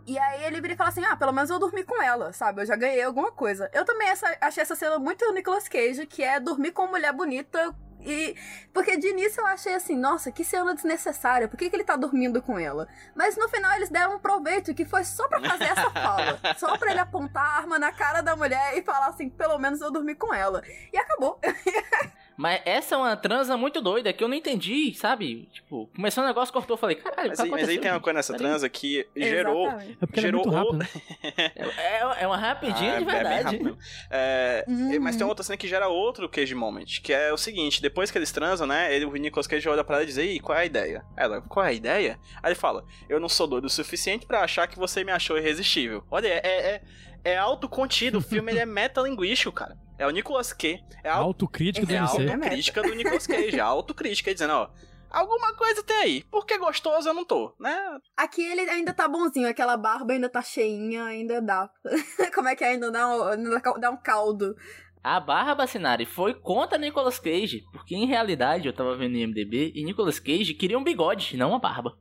[0.05, 2.61] E aí ele vira e fala assim: ah, pelo menos eu dormi com ela, sabe?
[2.61, 3.69] Eu já ganhei alguma coisa.
[3.73, 7.13] Eu também essa, achei essa cena muito Nicolas Cage, que é dormir com uma mulher
[7.13, 7.73] bonita.
[8.03, 8.35] E.
[8.73, 11.95] Porque de início eu achei assim, nossa, que cena desnecessária, por que, que ele tá
[11.95, 12.87] dormindo com ela?
[13.15, 16.39] Mas no final eles deram um proveito que foi só pra fazer essa fala.
[16.57, 19.81] só pra ele apontar a arma na cara da mulher e falar assim, pelo menos
[19.81, 20.63] eu dormi com ela.
[20.91, 21.39] E acabou.
[22.37, 25.47] Mas essa é uma transa muito doida que eu não entendi, sabe?
[25.51, 28.17] Tipo, começou o um negócio, cortou, falei, caralho, mas, tá mas aí tem uma coisa
[28.17, 29.69] nessa transa que gerou.
[29.69, 30.87] É porque gerou né?
[31.77, 33.43] É, é uma rapidinha Ah, de é bem verdade.
[33.43, 33.77] rápido.
[34.09, 34.99] É, Uhum.
[35.01, 38.17] Mas tem outra cena que gera outro Cage Moment, que é o seguinte, depois que
[38.17, 40.61] eles transam, né, ele, o Nicolas Cage olha pra ela e diz, Ei, qual é
[40.61, 41.05] a ideia?
[41.17, 42.19] Ela, qual é a ideia?
[42.41, 45.37] Aí ele fala, eu não sou doido o suficiente pra achar que você me achou
[45.37, 46.03] irresistível.
[46.09, 46.81] Olha, é, é,
[47.23, 49.77] é autocontido, o filme ele é metalinguístico, cara.
[49.97, 54.33] É o Nicolas Cage, é a, Autocrítica do é autocrítica do Nicolas Cage, a autocrítica,
[54.33, 54.69] dizendo, ó,
[55.11, 57.99] alguma coisa tem aí, porque gostoso eu não tô, né?
[58.17, 61.69] Aqui ele ainda tá bonzinho, aquela barba ainda tá cheinha, ainda dá.
[62.33, 62.69] Como é que é?
[62.69, 64.55] ainda dá um, ainda dá um caldo?
[65.03, 69.71] A barra Bacinari foi contra Nicolas Cage, porque em realidade eu tava vendo no IMDB
[69.75, 71.97] e Nicolas Cage queria um bigode, não uma barba.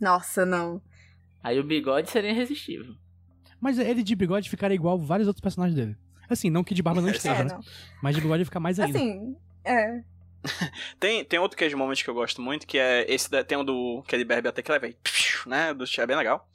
[0.00, 0.82] Nossa, não.
[1.42, 2.94] Aí o bigode seria irresistível.
[3.66, 5.96] Mas ele de bigode ficaria igual vários outros personagens dele.
[6.30, 7.58] Assim, não que de barba não esteja, É, né?
[8.00, 8.96] Mas de bigode fica mais ainda.
[8.96, 10.02] Assim, é.
[11.00, 13.64] Tem, tem outro Cage Moment que eu gosto muito, que é esse, da, tem um
[13.64, 14.96] do que ele bebe até que leva aí,
[15.44, 16.48] né, do é bem legal.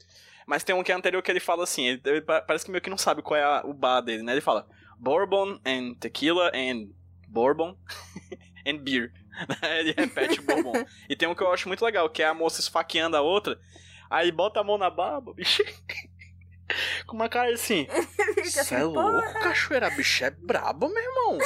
[0.47, 2.71] Mas tem um que é anterior que ele fala assim, ele, ele pa- parece que
[2.71, 4.31] meio que não sabe qual é a- o bar dele, né?
[4.31, 4.65] Ele fala
[4.97, 6.87] Bourbon and Tequila and
[7.27, 7.75] Bourbon
[8.65, 9.11] and Beer.
[9.77, 10.85] ele repete Bourbon.
[11.09, 13.59] E tem um que eu acho muito legal, que é a moça esfaqueando a outra,
[14.09, 15.63] aí ele bota a mão na barba, bicho.
[17.07, 17.87] Com uma cara assim,
[18.35, 21.37] Fica Cê assim, é pô, louco, cachoeira, a bicha é braba, meu irmão.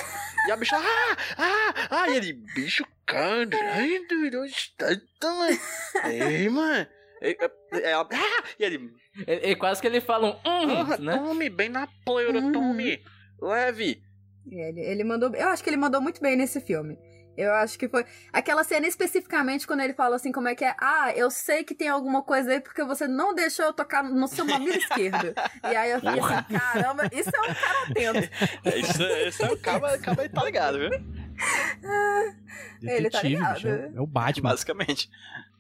[0.48, 4.88] E a bicha, ah, ah, ah, e ele, bicho, caralho, está
[5.20, 5.60] também.
[6.06, 6.88] Ei, mano.
[7.22, 7.38] E-
[7.74, 8.92] e- Ela, ah, e ele,
[9.28, 11.18] E, e quase que ele fala um hum, ah, né?
[11.18, 12.52] tome, bem na pleura, Uhum.
[12.52, 13.02] tome,
[13.42, 14.02] leve.
[14.52, 15.34] Ele, ele mandou.
[15.34, 16.98] Eu acho que ele mandou muito bem nesse filme.
[17.38, 18.06] Eu acho que foi.
[18.32, 20.76] Aquela cena especificamente quando ele fala assim, como é que é?
[20.80, 24.28] Ah, eu sei que tem alguma coisa aí porque você não deixou eu tocar no
[24.28, 25.34] seu mamilo esquerdo.
[25.64, 28.30] E aí eu fiquei assim, caramba, isso é um cara atento.
[28.66, 30.90] É, Isso, isso é o cabo, cabo aí tá ligado, viu?
[32.82, 33.68] Ele tá Detetive, ligado.
[33.96, 34.50] é o Batman.
[34.50, 35.10] Basicamente.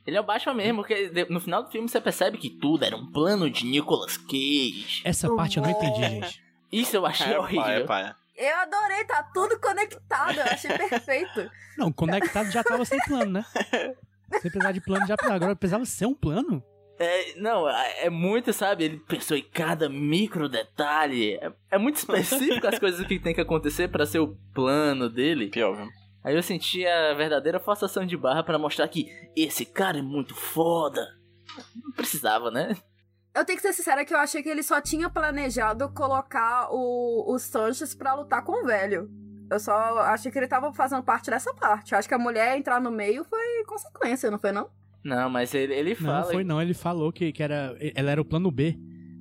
[0.05, 2.95] Ele é o Batman mesmo, porque no final do filme você percebe que tudo era
[2.95, 5.01] um plano de Nicolas Cage.
[5.03, 6.43] Essa parte eu não entendi, gente.
[6.71, 7.63] Isso eu achei É, horrível.
[7.63, 8.15] pai, é, pai.
[8.37, 11.49] Eu adorei, tá tudo conectado, eu achei perfeito.
[11.77, 13.45] Não, conectado já tava sem plano, né?
[14.41, 16.63] Sem precisar de plano já agora precisava ser um plano.
[16.97, 18.85] É, não, é é muito, sabe?
[18.85, 21.33] Ele pensou em cada micro detalhe.
[21.35, 25.49] É, é muito específico as coisas que tem que acontecer pra ser o plano dele.
[25.49, 25.87] Pior, viu?
[26.23, 30.33] Aí eu senti a verdadeira forçação de barra pra mostrar que esse cara é muito
[30.33, 31.05] foda.
[31.75, 32.75] Não precisava, né?
[33.35, 37.33] Eu tenho que ser sincera que eu achei que ele só tinha planejado colocar o,
[37.33, 39.09] o Sanches pra lutar com o velho.
[39.51, 41.91] Eu só achei que ele tava fazendo parte dessa parte.
[41.91, 44.69] Eu acho que a mulher entrar no meio foi consequência, não foi não?
[45.03, 46.31] Não, mas ele, ele Não, fala.
[46.31, 46.61] foi não.
[46.61, 48.75] Ele falou que, que era, ela era o plano B.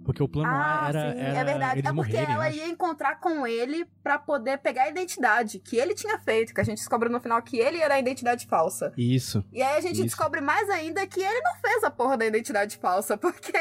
[0.05, 1.79] Porque o plano A era, sim, era é verdade.
[1.81, 2.57] eles É porque morrerem, ela acho.
[2.59, 6.65] ia encontrar com ele pra poder pegar a identidade que ele tinha feito, que a
[6.65, 8.93] gente descobre no final que ele era a identidade falsa.
[8.97, 9.45] Isso.
[9.53, 10.05] E aí a gente Isso.
[10.05, 13.53] descobre mais ainda que ele não fez a porra da identidade falsa, porque.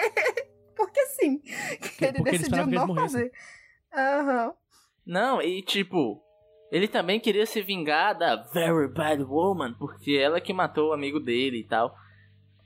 [0.76, 1.38] porque sim.
[1.40, 3.32] Que ele porque ele decidiu não fazer.
[3.96, 4.54] Aham.
[5.06, 6.22] Não, e tipo,
[6.72, 11.20] ele também queria se vingar da Very Bad Woman, porque ela que matou o amigo
[11.20, 11.96] dele e tal.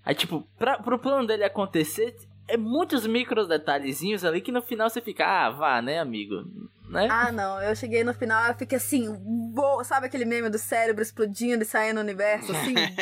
[0.06, 2.16] Aí, tipo, pra, pro plano dele acontecer,
[2.48, 6.46] é muitos micros detalhezinhos ali que no final você fica, ah, vá, né, amigo?
[6.90, 7.08] Né?
[7.12, 7.62] Ah, não.
[7.62, 9.08] Eu cheguei no final, eu fiquei assim,
[9.54, 9.84] vou.
[9.84, 12.52] Sabe aquele meme do cérebro explodindo e saindo no universo?
[12.54, 13.02] Assim, jeito.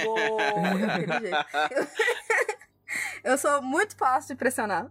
[1.72, 1.88] Eu,
[3.32, 4.90] eu sou muito fácil de pressionar.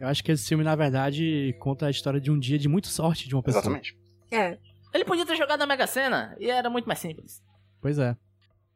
[0.00, 2.88] Eu acho que esse filme, na verdade, conta a história de um dia de muita
[2.88, 3.60] sorte de uma pessoa.
[3.60, 3.98] Exatamente.
[4.30, 4.58] É.
[4.94, 7.42] Ele podia ter jogado na Mega Sena e era muito mais simples.
[7.80, 8.16] Pois é.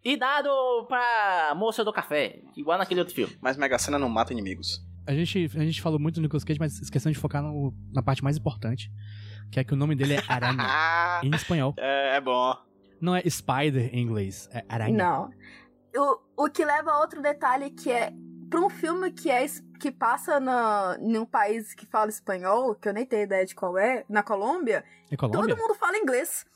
[0.04, 0.50] E dado
[0.86, 3.36] pra moça do café, igual naquele outro filme.
[3.40, 4.84] Mas Mega Sena não mata inimigos.
[5.06, 8.02] A gente, a gente falou muito do Nicolas Cage, mas esquecemos de focar no- na
[8.02, 8.90] parte mais importante.
[9.50, 10.56] Que é que o nome dele é Aranha,
[11.22, 11.74] em espanhol.
[11.78, 12.54] é, é bom.
[13.00, 14.96] Não é Spider em inglês, é Aranha.
[14.96, 15.30] Não.
[15.96, 18.12] O, o que leva a outro detalhe que é
[18.48, 19.44] pra um filme que é
[19.78, 23.76] que passa na, num país que fala espanhol, que eu nem tenho ideia de qual
[23.76, 25.54] é, na Colômbia, É Colômbia?
[25.54, 26.46] todo mundo fala inglês.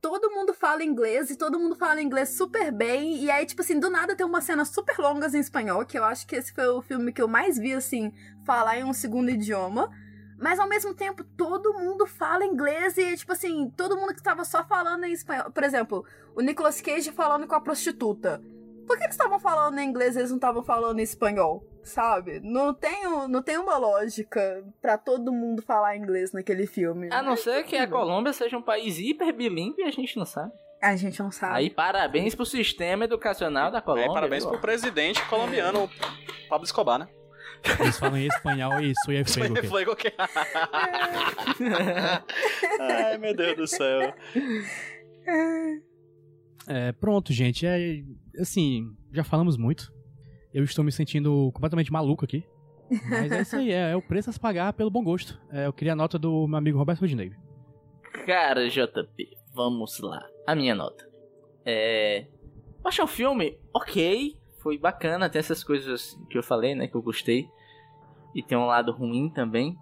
[0.00, 3.16] Todo mundo fala inglês e todo mundo fala inglês super bem.
[3.22, 6.04] E aí, tipo assim, do nada tem umas cenas super longas em espanhol, que eu
[6.04, 8.12] acho que esse foi o filme que eu mais vi, assim,
[8.46, 9.90] falar em um segundo idioma.
[10.38, 14.44] Mas ao mesmo tempo, todo mundo fala inglês e, tipo assim, todo mundo que estava
[14.44, 15.50] só falando em espanhol.
[15.50, 16.04] Por exemplo,
[16.36, 18.40] o Nicolas Cage falando com a prostituta.
[18.86, 21.66] Por que eles estavam falando em inglês e eles não estavam falando em espanhol?
[21.88, 22.40] Sabe?
[22.40, 27.08] Não tem, não tem uma lógica pra todo mundo falar inglês naquele filme.
[27.10, 27.88] A não ser que a.
[27.88, 30.52] Colômbia seja um país hiper bilíngue e a gente não sabe.
[30.80, 31.54] A gente não sabe.
[31.56, 34.10] Aí parabéns pro sistema educacional da Colômbia.
[34.10, 34.52] É, parabéns viu?
[34.52, 35.90] pro presidente colombiano
[36.48, 37.08] Pablo Escobar, né?
[37.80, 40.14] Eles falam em espanhol e sou Foi, foi qualquer.
[42.80, 44.14] Ai, meu Deus do céu.
[46.68, 47.66] É, pronto, gente.
[47.66, 48.02] É,
[48.40, 49.92] assim, já falamos muito.
[50.58, 52.44] Eu estou me sentindo completamente maluco aqui.
[53.08, 55.40] Mas é isso aí, é, é o preço a se pagar pelo bom gosto.
[55.52, 57.30] É, eu queria a nota do meu amigo Roberto Rodinei.
[58.26, 60.20] Cara, JP, vamos lá.
[60.44, 61.08] A minha nota.
[61.64, 62.22] É.
[62.82, 64.36] Eu achei o filme ok.
[64.60, 65.30] Foi bacana.
[65.30, 66.88] Tem essas coisas que eu falei, né?
[66.88, 67.48] Que eu gostei.
[68.34, 69.78] E tem um lado ruim também.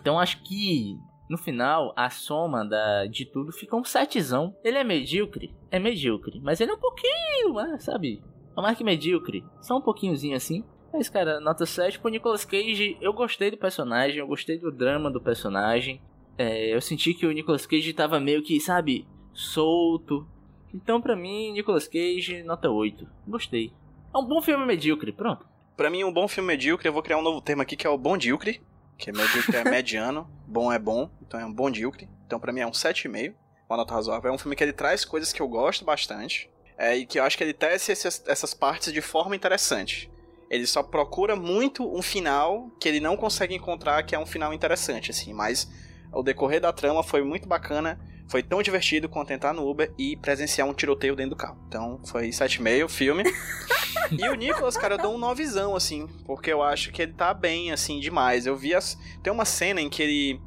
[0.00, 4.56] Então acho que no final a soma da, de tudo fica um setzão.
[4.64, 5.54] Ele é medíocre?
[5.70, 6.40] É medíocre.
[6.42, 8.22] Mas ele é um pouquinho, né, sabe?
[8.56, 9.44] É mais que medíocre.
[9.60, 10.64] Só um pouquinhozinho assim.
[10.92, 12.96] Mas, cara, nota 7 pro Nicolas Cage.
[13.00, 14.18] Eu gostei do personagem.
[14.18, 16.00] Eu gostei do drama do personagem.
[16.38, 20.26] É, eu senti que o Nicolas Cage tava meio que, sabe, solto.
[20.72, 23.06] Então, pra mim, Nicolas Cage, nota 8.
[23.26, 23.72] Gostei.
[24.14, 25.46] É um bom filme medíocre, pronto.
[25.76, 27.90] Pra mim, um bom filme medíocre, eu vou criar um novo termo aqui que é
[27.90, 28.62] o bondíocre.
[28.96, 32.08] Que é medíocre é mediano, bom é bom, então é um bondíocre.
[32.24, 33.34] Então pra mim é um 7,5,
[33.68, 34.30] uma nota razoável.
[34.30, 36.48] É um filme que ele traz coisas que eu gosto bastante.
[36.76, 40.10] É, e que eu acho que ele tece essas, essas partes de forma interessante.
[40.50, 44.52] Ele só procura muito um final que ele não consegue encontrar que é um final
[44.52, 45.32] interessante, assim.
[45.32, 45.70] Mas
[46.12, 47.98] o decorrer da trama foi muito bacana.
[48.28, 51.58] Foi tão divertido quanto entrar no Uber e presenciar um tiroteio dentro do carro.
[51.68, 53.24] Então foi 7,5 o filme.
[54.10, 57.32] E o Nicolas, cara, eu dou um novizão, assim, porque eu acho que ele tá
[57.32, 58.46] bem, assim, demais.
[58.46, 58.98] Eu vi as...
[59.22, 60.40] Tem uma cena em que ele.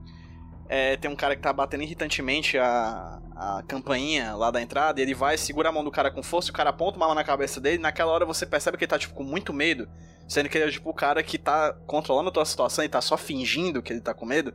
[0.70, 5.04] é, tem um cara que tá batendo irritantemente a, a campainha lá da entrada, e
[5.04, 7.24] ele vai, segura a mão do cara com força, o cara aponta uma arma na
[7.24, 9.88] cabeça dele, e naquela hora você percebe que ele tá, tipo, com muito medo,
[10.28, 13.00] sendo que ele é, tipo, o cara que tá controlando a tua situação e tá
[13.00, 14.54] só fingindo que ele tá com medo.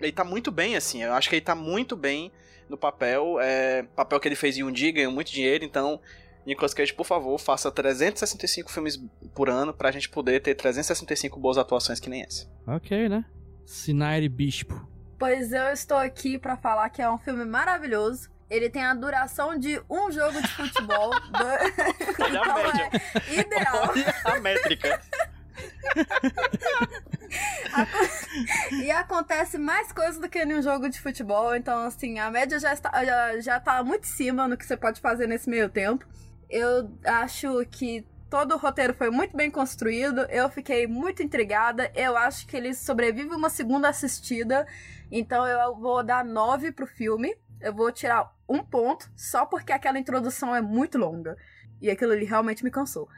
[0.00, 2.30] Ele tá muito bem, assim, eu acho que ele tá muito bem
[2.68, 6.00] no papel, é, papel que ele fez em um dia, ganhou muito dinheiro, então
[6.46, 8.96] Nicolas Cage, por favor, faça 365 filmes
[9.34, 12.48] por ano pra gente poder ter 365 boas atuações que nem essa.
[12.66, 13.24] Ok, né?
[13.66, 14.88] Sinaire Bispo.
[15.20, 18.30] Pois eu estou aqui pra falar que é um filme maravilhoso.
[18.48, 21.10] Ele tem a duração de um jogo de futebol.
[21.30, 22.24] do...
[22.24, 22.90] Olha a Então média.
[23.28, 23.90] é ideal.
[23.90, 25.00] Olha a métrica.
[28.82, 31.54] E acontece mais coisas do que em um jogo de futebol.
[31.54, 34.76] Então, assim, a média já está, já, já tá muito em cima no que você
[34.76, 36.06] pode fazer nesse meio tempo.
[36.48, 40.20] Eu acho que todo o roteiro foi muito bem construído.
[40.30, 41.90] Eu fiquei muito intrigada.
[41.94, 44.66] Eu acho que ele sobrevive uma segunda assistida.
[45.10, 47.34] Então eu vou dar 9 pro filme.
[47.60, 51.36] Eu vou tirar um ponto só porque aquela introdução é muito longa.
[51.80, 53.08] E aquilo ali realmente me cansou.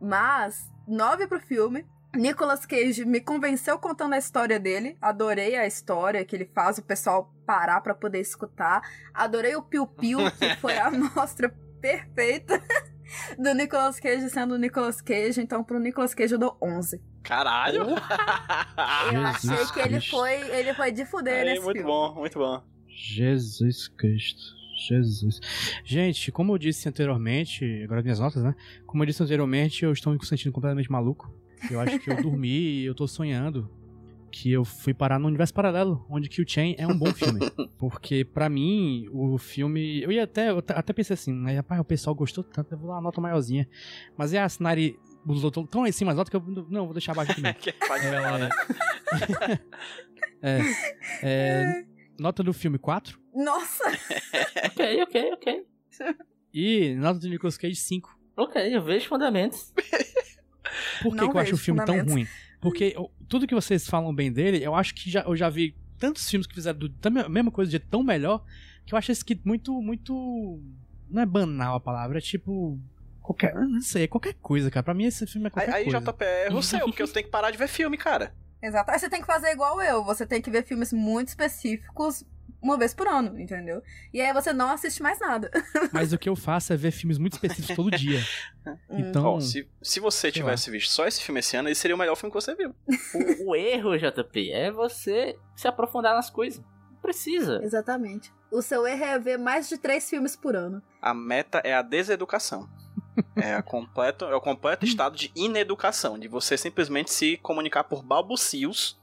[0.00, 1.86] Mas, 9 pro filme.
[2.14, 4.96] Nicolas Cage me convenceu contando a história dele.
[5.00, 8.82] Adorei a história que ele faz o pessoal parar pra poder escutar.
[9.12, 12.62] Adorei o Piu Piu, que foi a mostra perfeita
[13.38, 15.40] do Nicolas Cage sendo o Nicolas Cage.
[15.40, 17.00] Então, pro Nicolas Cage eu dou 11.
[17.22, 17.82] Caralho!
[19.12, 20.10] Eu Jesus achei que ele Cristo.
[20.10, 21.90] foi, ele foi de fuder Aí, nesse muito filme.
[21.90, 22.62] bom, muito bom.
[22.86, 24.56] Jesus Cristo.
[24.88, 25.40] Jesus.
[25.84, 28.54] Gente, como eu disse anteriormente, agora minhas notas, né?
[28.86, 31.32] Como eu disse anteriormente, eu estou me sentindo completamente maluco.
[31.70, 32.48] Eu acho que eu dormi
[32.82, 33.68] e eu tô sonhando
[34.30, 37.40] que eu fui parar no universo paralelo, onde o Chain é um bom filme.
[37.78, 40.02] Porque pra mim, o filme.
[40.02, 40.50] Eu ia até.
[40.50, 41.56] Eu até pensei assim, né?
[41.56, 43.68] Rapaz, o pessoal gostou tanto, eu vou dar uma nota maiorzinha.
[44.16, 46.66] Mas é a Sinari botou tão- tão em cima as notas que eu.
[46.68, 47.54] Não, vou deixar abaixo também.
[47.60, 48.48] Que pode falar, né?
[50.40, 50.60] É,
[51.22, 51.84] é,
[52.18, 53.18] nota do filme 4.
[53.34, 53.84] Nossa!
[54.66, 55.66] Ok, ok, ok.
[56.54, 58.16] E nota do Nicolas Cage 5.
[58.36, 59.72] Ok, eu vejo fundamentos.
[61.02, 62.26] Por que, que eu acho o filme tão ruim?
[62.60, 65.76] Porque eu- tudo que vocês falam bem dele, eu acho que já, eu já vi
[65.98, 68.42] tantos filmes que fizeram do, a mesma coisa de tão melhor
[68.86, 70.60] que eu acho esse aqui muito, muito.
[71.10, 72.78] Não é banal a palavra, é tipo.
[73.20, 73.54] Qualquer.
[73.54, 74.82] Não sei, é qualquer coisa, cara.
[74.82, 75.98] Pra mim esse filme é qualquer aí, coisa.
[75.98, 78.32] Aí, JP, é o seu, porque você tem que parar de ver filme, cara.
[78.62, 78.90] Exato.
[78.90, 80.02] Aí você tem que fazer igual eu.
[80.04, 82.24] Você tem que ver filmes muito específicos
[82.60, 83.82] uma vez por ano, entendeu?
[84.12, 85.50] E aí você não assiste mais nada.
[85.92, 88.20] Mas o que eu faço é ver filmes muito específicos todo dia.
[88.90, 89.22] Então.
[89.22, 92.14] Bom, se, se você tivesse visto só esse filme esse ano, esse seria o melhor
[92.16, 92.74] filme que você viu.
[93.40, 96.62] o, o erro, JP, é você se aprofundar nas coisas.
[97.00, 97.60] Precisa.
[97.62, 98.30] Exatamente.
[98.50, 100.82] O seu erro é ver mais de três filmes por ano.
[101.00, 102.68] A meta é a deseducação.
[103.34, 108.00] É, a completo, é o completo estado de ineducação, de você simplesmente se comunicar por
[108.00, 108.96] balbucios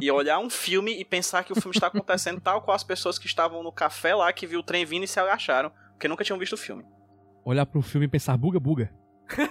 [0.00, 3.18] e olhar um filme e pensar que o filme está acontecendo tal qual as pessoas
[3.18, 6.24] que estavam no café lá que viu o trem vindo e se agacharam, porque nunca
[6.24, 6.84] tinham visto o filme.
[7.44, 8.92] Olhar pro filme e pensar buga buga.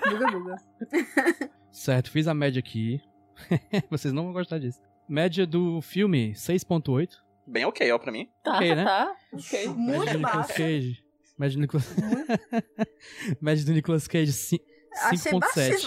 [0.10, 0.56] Buga buga.
[1.72, 3.02] certo, fiz a média aqui.
[3.90, 4.82] Vocês não vão gostar disso.
[5.08, 7.10] Média do filme 6.8.
[7.46, 8.28] Bem ok, ó, pra mim.
[8.44, 8.84] Tá, Ok, tá, né?
[8.86, 9.16] tá.
[9.34, 9.68] Ok.
[9.70, 10.54] Muito Média do Nicolas baixo.
[10.62, 11.04] Cage.
[11.38, 11.96] Média do Nicolas...
[13.42, 14.62] média do Nicolas Cage ci-
[15.04, 15.86] Achei 5.7.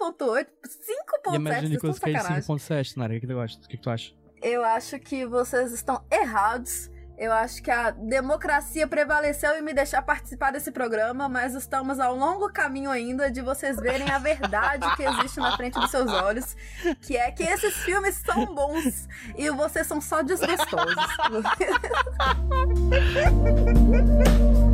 [0.00, 0.46] baixíssimo.
[0.66, 2.48] 6.8, E a média 5.7, do vocês Nicolas estão Cage sacanagem.
[2.56, 3.16] 5.7, Sinara.
[3.16, 3.58] O que tu gosta?
[3.58, 4.12] O que que tu acha?
[4.42, 6.90] Eu acho que vocês estão errados.
[7.18, 12.16] Eu acho que a democracia prevaleceu em me deixar participar desse programa, mas estamos ao
[12.16, 16.56] longo caminho ainda de vocês verem a verdade que existe na frente dos seus olhos,
[17.02, 20.94] que é que esses filmes são bons e vocês são só desgostosos.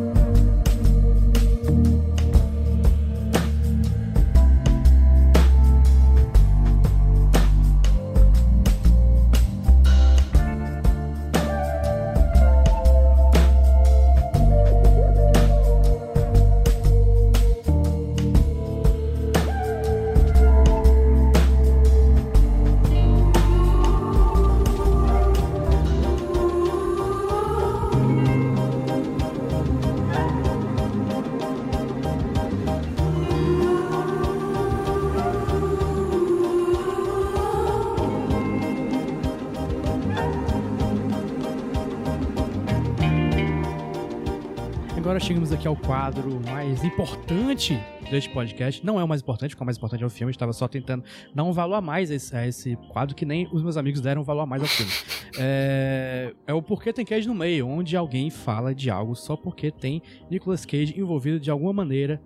[45.59, 47.77] Chegamos aqui ao quadro mais importante
[48.09, 48.85] deste podcast.
[48.85, 50.29] Não é o mais importante, porque o mais importante é o filme.
[50.29, 51.03] Eu estava só tentando
[51.35, 53.99] dar um valor a mais a esse, a esse quadro, que nem os meus amigos
[53.99, 54.91] deram um valor a mais ao filme.
[55.41, 59.71] É, é o Porquê Tem Cage no Meio, onde alguém fala de algo só porque
[59.71, 62.19] tem Nicolas Cage envolvido de alguma maneira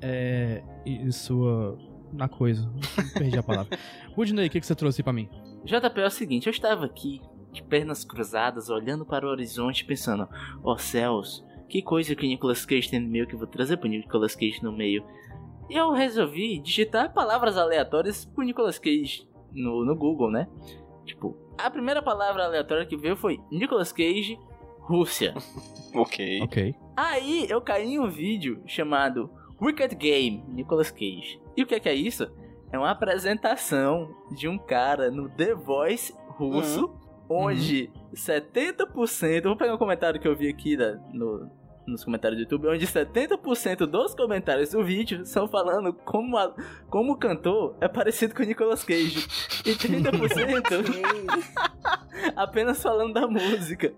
[0.00, 1.78] é, em sua...
[2.12, 2.70] na coisa.
[3.14, 3.76] Perdi a palavra.
[4.14, 5.28] Rudney, o que, que você trouxe pra mim?
[5.64, 7.20] JP é o seguinte, eu estava aqui,
[7.50, 10.28] de pernas cruzadas, olhando para o horizonte, pensando,
[10.62, 13.76] ó céus, que coisa que o Nicolas Cage tem no meio que eu vou trazer
[13.78, 15.02] pro Nicolas Cage no meio.
[15.68, 20.48] E eu resolvi digitar palavras aleatórias pro Nicolas Cage no, no Google, né?
[21.06, 24.38] Tipo, a primeira palavra aleatória que veio foi Nicolas Cage,
[24.80, 25.34] Rússia.
[25.92, 26.40] Ok.
[26.42, 26.74] Ok.
[26.96, 29.28] Aí eu caí em um vídeo chamado
[29.60, 31.40] Wicked Game, Nicolas Cage.
[31.56, 32.30] E o que é, que é isso?
[32.72, 36.94] É uma apresentação de um cara no The Voice russo,
[37.28, 39.42] onde 70%.
[39.44, 41.50] Vou pegar um comentário que eu vi aqui da- no,
[41.86, 46.54] nos comentários do YouTube, onde 70% dos comentários do vídeo são falando como, a-
[46.88, 49.26] como o cantor é parecido com o Nicolas Cage.
[49.66, 50.84] E 30%
[52.36, 53.92] apenas falando da música.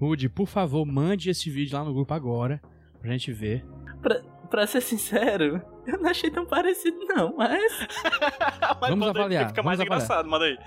[0.00, 2.60] Rude, por favor, mande esse vídeo lá no grupo agora,
[3.00, 3.64] pra gente ver.
[4.02, 7.72] Pra, pra ser sincero, eu não achei tão parecido, não, mas.
[8.80, 10.04] Mas Vamos avaliar, Fica mais vamos avaliar.
[10.04, 10.58] engraçado, manda aí.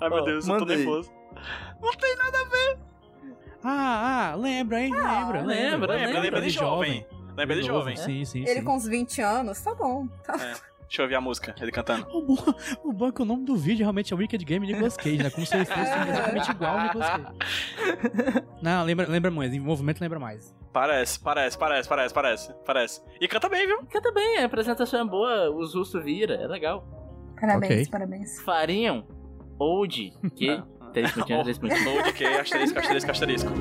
[0.00, 1.12] Ai meu Deus, eu tô nervoso.
[1.80, 2.78] Não tem nada a ver.
[3.64, 4.92] Ah, ah, lembra, hein?
[4.92, 7.06] lembra, lembra, Lembra, lembra lembra de jovem.
[7.36, 7.96] Lembra de jovem.
[7.96, 8.64] Sim, sim, Ele sim.
[8.64, 10.06] com uns 20 anos, tá bom.
[10.24, 10.36] Tá.
[10.36, 12.06] Deixa eu ouvir a música, ele cantando.
[12.10, 12.54] O bom,
[12.84, 15.30] o bom é o nome do vídeo realmente é Wicked Game Nicolas Cage, né?
[15.30, 18.44] Como se ele fosse exatamente igual ao Nicolas Cage.
[18.60, 20.54] Não, lembra, lembra mais, em movimento lembra mais.
[20.70, 23.02] Parece, parece, parece, parece, parece, parece.
[23.18, 23.78] E canta bem, viu?
[23.90, 26.86] Canta bem, a apresentação é boa, os russos vira, é legal.
[27.40, 27.86] Parabéns, Ok.
[27.90, 28.40] parabéns.
[28.42, 29.06] Farinham,
[29.58, 30.62] old, que?
[30.92, 31.86] Pontinhos.
[31.86, 32.24] Ou de que?
[32.26, 33.52] Asterisco, asterisco, asterisco.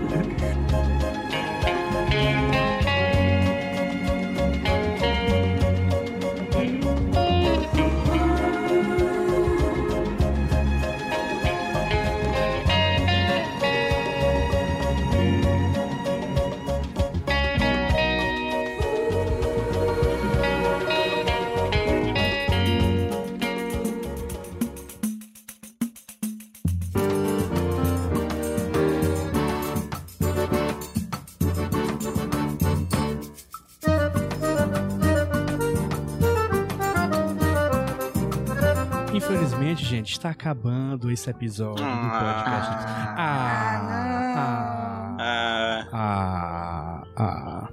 [40.21, 42.71] Está acabando esse episódio do podcast.
[43.17, 47.69] Ah, ah, Ah, ah, ah.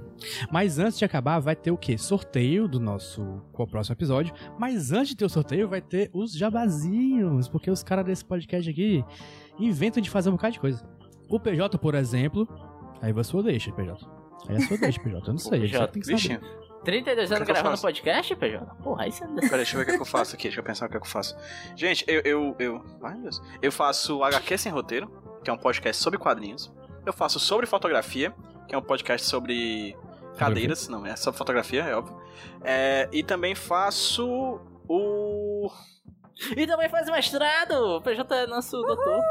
[0.51, 1.95] Mas antes de acabar, vai ter o quê?
[1.97, 4.33] Sorteio do nosso qual o próximo episódio.
[4.57, 7.47] Mas antes de ter o sorteio, vai ter os jabazinhos.
[7.47, 9.05] Porque os caras desse podcast aqui
[9.59, 10.83] inventam de fazer um bocado de coisa.
[11.29, 12.47] O PJ, por exemplo.
[13.01, 13.95] Aí você o deixa, PJ.
[14.49, 15.17] Aí é sua deixa, PJ.
[15.27, 15.61] Eu não sei.
[15.61, 16.41] PJ, Você tem que saber.
[16.83, 17.81] 32 anos que eu gravando faço?
[17.81, 18.65] podcast, PJ?
[18.83, 20.43] Porra, aí você não Peraí, deixa eu ver o que, é que eu faço aqui.
[20.43, 21.35] Deixa eu pensar o que, é que eu faço.
[21.75, 22.21] Gente, eu.
[22.23, 22.85] eu, eu...
[23.03, 23.41] Ai, meu Deus.
[23.61, 25.11] Eu faço HQ Sem Roteiro,
[25.43, 26.71] que é um podcast sobre quadrinhos.
[27.05, 28.33] Eu faço sobre fotografia,
[28.67, 29.95] que é um podcast sobre
[30.37, 30.87] cadeiras.
[30.87, 32.19] Não, é sobre fotografia, é óbvio.
[32.63, 35.69] É, e também faço o.
[36.55, 37.97] E também faz mestrado!
[37.97, 39.21] O PJ é nosso doutor.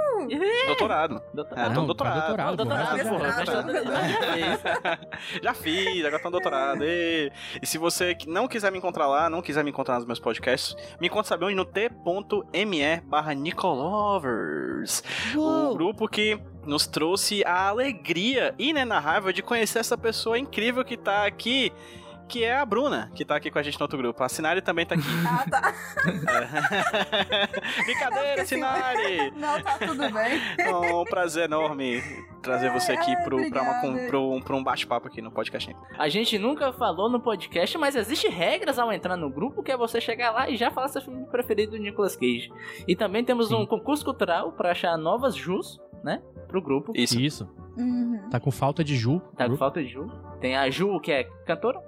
[0.67, 1.23] Doutorado.
[1.33, 2.27] Doutor- É, Não, então doutorado.
[2.27, 2.97] doutorado, Doutorado.
[2.97, 3.73] Mestrado
[5.43, 6.85] já fiz, agora tá no doutorado.
[6.85, 7.33] E,
[7.63, 10.19] e se você que não quiser me encontrar lá, não quiser me encontrar nos meus
[10.21, 11.55] podcasts, me encontra sabe onde?
[11.55, 15.03] No t.me barra Nicolovers.
[15.37, 21.25] O grupo que nos trouxe a alegria inenarrável de conhecer essa pessoa incrível que tá
[21.27, 21.73] aqui.
[22.29, 24.23] Que é a Bruna, que tá aqui com a gente no outro grupo.
[24.23, 25.05] A Sinari também tá aqui.
[25.27, 25.75] Ah, tá.
[27.85, 28.55] Brincadeira, Esqueci.
[28.55, 29.31] Sinari!
[29.37, 30.41] Não, tá tudo bem.
[30.59, 32.03] É um prazer enorme
[32.43, 34.09] trazer você aqui Ai, pro, pra, uma, obrigada.
[34.09, 35.75] pro, pro um bate-papo aqui no podcast.
[35.99, 39.77] A gente nunca falou no podcast, mas existe regras ao entrar no grupo, que é
[39.77, 42.53] você chegar lá e já falar seu filme preferido do Nicolas Cage.
[42.87, 43.57] E também temos Sim.
[43.57, 46.23] um concurso cultural pra achar novas Jus, né?
[46.47, 46.93] Pro grupo.
[46.95, 47.19] Isso.
[47.19, 47.49] Isso.
[47.77, 48.29] Uhum.
[48.31, 49.21] Tá com falta de Ju.
[49.37, 49.57] Tá com Grupo.
[49.59, 50.11] falta de Ju.
[50.41, 51.81] Tem a Ju, que é cantora.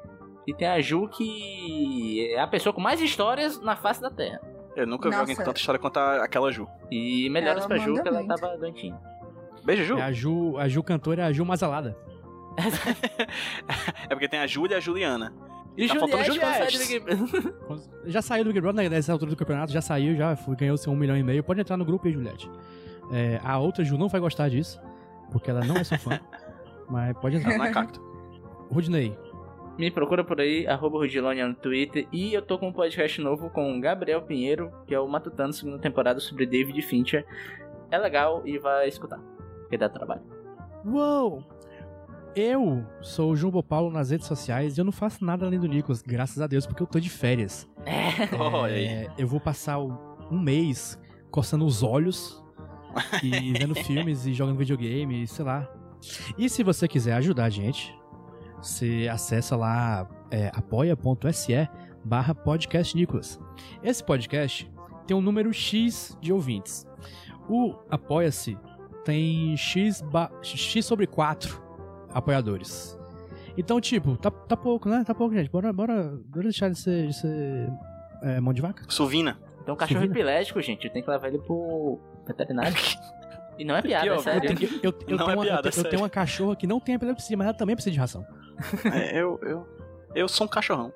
[0.51, 4.40] E tem a Ju, que é a pessoa com mais histórias na face da Terra.
[4.74, 5.51] Eu nunca vi alguém com Nossa.
[5.51, 6.66] tanta história quanto a- aquela Ju.
[6.90, 8.98] E melhoras Ela pra Ju, que ela tava doentinha.
[9.64, 9.98] Beijo, Ju.
[9.98, 11.96] É a Ju, a Ju cantora é a Ju Masalada.
[14.09, 15.32] É porque tem a Júlia e a Juliana.
[15.76, 17.55] E Tá faltando Juliette, Big-
[18.07, 20.76] Já saiu do Big Brother né, nessa altura do campeonato, já saiu, já foi, ganhou
[20.76, 21.44] seu um milhão e meio.
[21.44, 22.51] Pode entrar no grupo aí, Juliette.
[23.12, 24.80] É, a outra Ju não vai gostar disso,
[25.30, 26.18] porque ela não é sua fã.
[26.90, 27.59] mas pode Ela entrar.
[27.59, 28.01] não é cacto.
[28.70, 29.16] Rudney,
[29.81, 32.07] Me procura por aí, arroba no Twitter.
[32.12, 35.55] E eu tô com um podcast novo com o Gabriel Pinheiro, que é o Matutano,
[35.55, 37.24] segunda temporada, sobre David Fincher.
[37.91, 39.18] É legal e vai escutar,
[39.61, 40.20] porque dá trabalho.
[40.85, 41.43] Uou!
[42.37, 45.66] Eu sou o Jumbo Paulo nas redes sociais e eu não faço nada além do
[45.66, 47.66] Nicolas, graças a Deus, porque eu tô de férias.
[48.39, 48.85] Olha aí.
[48.85, 51.01] É, eu vou passar um mês
[51.31, 52.45] coçando os olhos
[53.22, 55.66] e vendo filmes e jogando videogame, sei lá.
[56.37, 57.99] E se você quiser ajudar a gente,
[58.62, 61.68] você acessa lá é, apoia.se
[62.04, 63.40] barra podcast Nicolas.
[63.82, 64.70] Esse podcast
[65.06, 66.86] tem um número X de ouvintes.
[67.48, 68.56] O Apoia-se
[69.04, 71.61] tem X, ba- X sobre 4
[72.12, 72.98] apoiadores.
[73.56, 75.02] Então, tipo, tá, tá pouco, né?
[75.04, 75.50] Tá pouco, gente.
[75.50, 77.68] Bora, bora, bora deixar de ser, de ser
[78.22, 78.84] é, mão de vaca.
[78.88, 79.38] Suvina.
[79.62, 80.16] Então, cachorro Subindo.
[80.16, 82.74] epilético, gente, tenho que levar ele pro veterinário.
[83.61, 84.50] E não é piada, Pior, é sério.
[84.50, 86.66] Eu, tenho- eu- eu Não tenho é uma, piada, eu, é tenho uma cachorra que
[86.66, 88.24] não tem epilepsia, mas ela também precisa de ração.
[88.92, 89.66] É, eu, eu,
[90.14, 90.92] eu sou um cachorrão.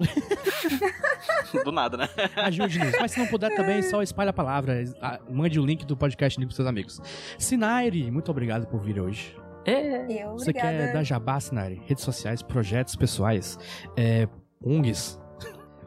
[1.64, 2.08] Do nada, né?
[2.36, 2.96] Ajude nisso.
[3.00, 4.84] Mas se não puder também, só espalhe a palavra.
[5.02, 7.00] ah, Mande o link do podcast pros seus amigos.
[7.38, 9.36] Sinaire, muito obrigado por vir hoje.
[9.64, 10.04] É.
[10.24, 10.70] Eu, Você obrigada.
[10.78, 11.82] quer dar jabá, Sinaire?
[11.84, 13.58] Redes sociais, projetos pessoais,
[13.96, 14.28] é,
[14.64, 15.18] ONGs,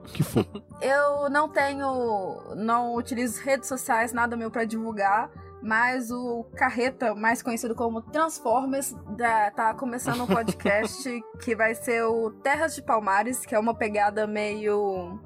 [0.07, 0.45] o que for.
[0.81, 2.53] Eu não tenho.
[2.55, 5.29] Não utilizo redes sociais, nada meu pra divulgar.
[5.61, 12.03] Mas o Carreta, mais conhecido como Transformers, da- tá começando um podcast que vai ser
[12.03, 15.19] o Terras de Palmares, que é uma pegada meio.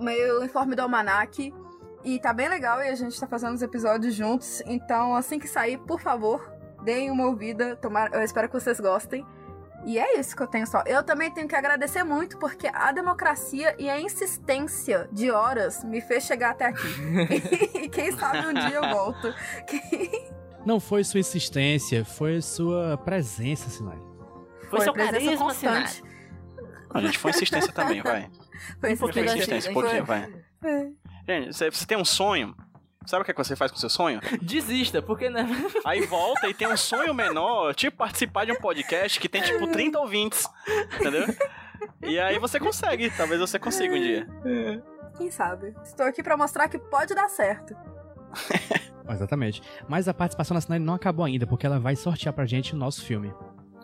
[0.00, 1.52] meio informe do Almanac.
[2.04, 4.60] E tá bem legal e a gente tá fazendo os episódios juntos.
[4.66, 6.52] Então, assim que sair, por favor,
[6.82, 7.76] deem uma ouvida.
[7.76, 9.24] Tomara- eu espero que vocês gostem.
[9.84, 10.82] E é isso que eu tenho só.
[10.86, 16.00] Eu também tenho que agradecer muito, porque a democracia e a insistência de horas me
[16.00, 16.86] fez chegar até aqui.
[17.82, 19.34] e quem sabe um dia eu volto.
[20.64, 24.00] Não foi sua insistência, foi sua presença, Sinaire.
[24.70, 25.92] Foi seu presença carisma, constante.
[25.94, 26.12] Sinai.
[26.94, 28.30] A gente foi insistência também, vai.
[28.80, 30.32] Foi Um pouquinho Foi insistência, um Foi- pouquinho, vai.
[31.28, 32.54] Gente, você, você tem um sonho.
[33.06, 34.20] Sabe o que, é que você faz com o seu sonho?
[34.40, 35.46] Desista, porque né?
[35.84, 39.66] Aí volta e tem um sonho menor, tipo participar de um podcast que tem tipo
[39.66, 40.48] 30 ouvintes.
[41.00, 41.26] Entendeu?
[42.02, 44.26] E aí você consegue, talvez você consiga um dia.
[45.18, 45.74] Quem sabe?
[45.84, 47.74] Estou aqui pra mostrar que pode dar certo.
[49.08, 49.62] Exatamente.
[49.88, 52.76] Mas a participação da Sinaire não acabou ainda, porque ela vai sortear pra gente o
[52.78, 53.34] nosso filme.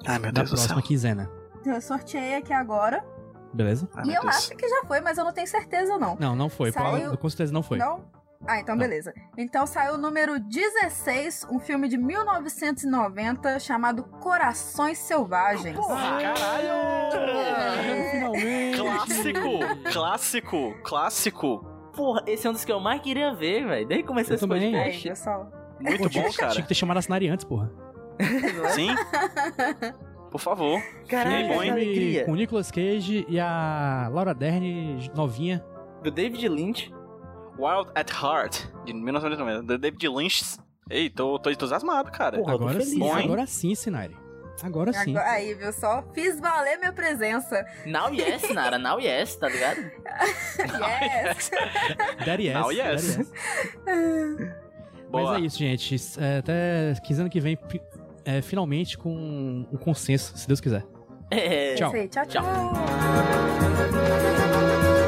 [0.06, 0.66] Ai, meu Da Deus do céu.
[0.68, 1.30] próxima quinzena.
[1.66, 3.04] Eu sorteei aqui agora.
[3.52, 3.88] Beleza?
[3.94, 4.36] Ai, e eu Deus.
[4.36, 6.16] acho que já foi, mas eu não tenho certeza, não.
[6.20, 6.70] Não, não foi.
[6.70, 7.78] Saiu- Com certeza não foi.
[7.78, 8.04] Não?
[8.46, 9.12] Ah, então beleza.
[9.36, 15.76] Então saiu o número 16, um filme de 1990 chamado Corações Selvagens.
[15.76, 17.10] Caralho!
[18.12, 18.78] Finalmente!
[18.78, 19.90] Clássico!
[19.92, 20.74] Clássico!
[20.82, 21.66] Clássico!
[21.94, 23.86] Porra, esse é um dos que eu mais queria ver, velho.
[23.88, 24.74] Desde que começou Eu esse também.
[24.76, 25.08] Aí, podcast.
[25.08, 25.52] pessoal.
[25.80, 26.52] Muito Pô, tinha, bom, cara.
[26.52, 27.70] Tinha que ter chamado a Sinari antes, porra.
[28.74, 28.88] Sim.
[30.30, 30.80] Por favor.
[31.08, 31.70] Caralho, bom, hein?
[31.70, 32.24] alegria.
[32.24, 35.64] Com o Nicolas Cage e a Laura Dern novinha.
[36.02, 36.92] Do David Lynch.
[37.58, 39.62] Wild at Heart, de 1990.
[39.62, 40.56] Do David Lynch.
[40.90, 42.38] Ei, tô, tô entusiasmado, cara.
[42.38, 42.88] Porra, Agora feliz.
[42.90, 44.16] sim, Bom, agora sim, Sinari.
[44.62, 45.10] Agora sim.
[45.10, 46.02] Agora- aí, viu só?
[46.12, 47.64] Fiz valer minha presença.
[47.86, 49.78] Now yes, Nara, now yes, tá ligado?
[50.58, 51.50] Yes!
[52.24, 52.54] Daddy yes.
[52.54, 53.16] Now, yes.
[53.18, 53.32] Yes.
[55.10, 55.32] Boa.
[55.32, 55.96] Mas é isso, gente.
[56.18, 57.56] É, até 15 ano que vem,
[58.24, 59.10] é, finalmente com
[59.72, 60.84] um consenso, se Deus quiser.
[61.30, 61.74] É.
[61.76, 61.90] Tchau.
[61.92, 62.44] Sei, tchau, tchau.
[65.02, 65.07] Eu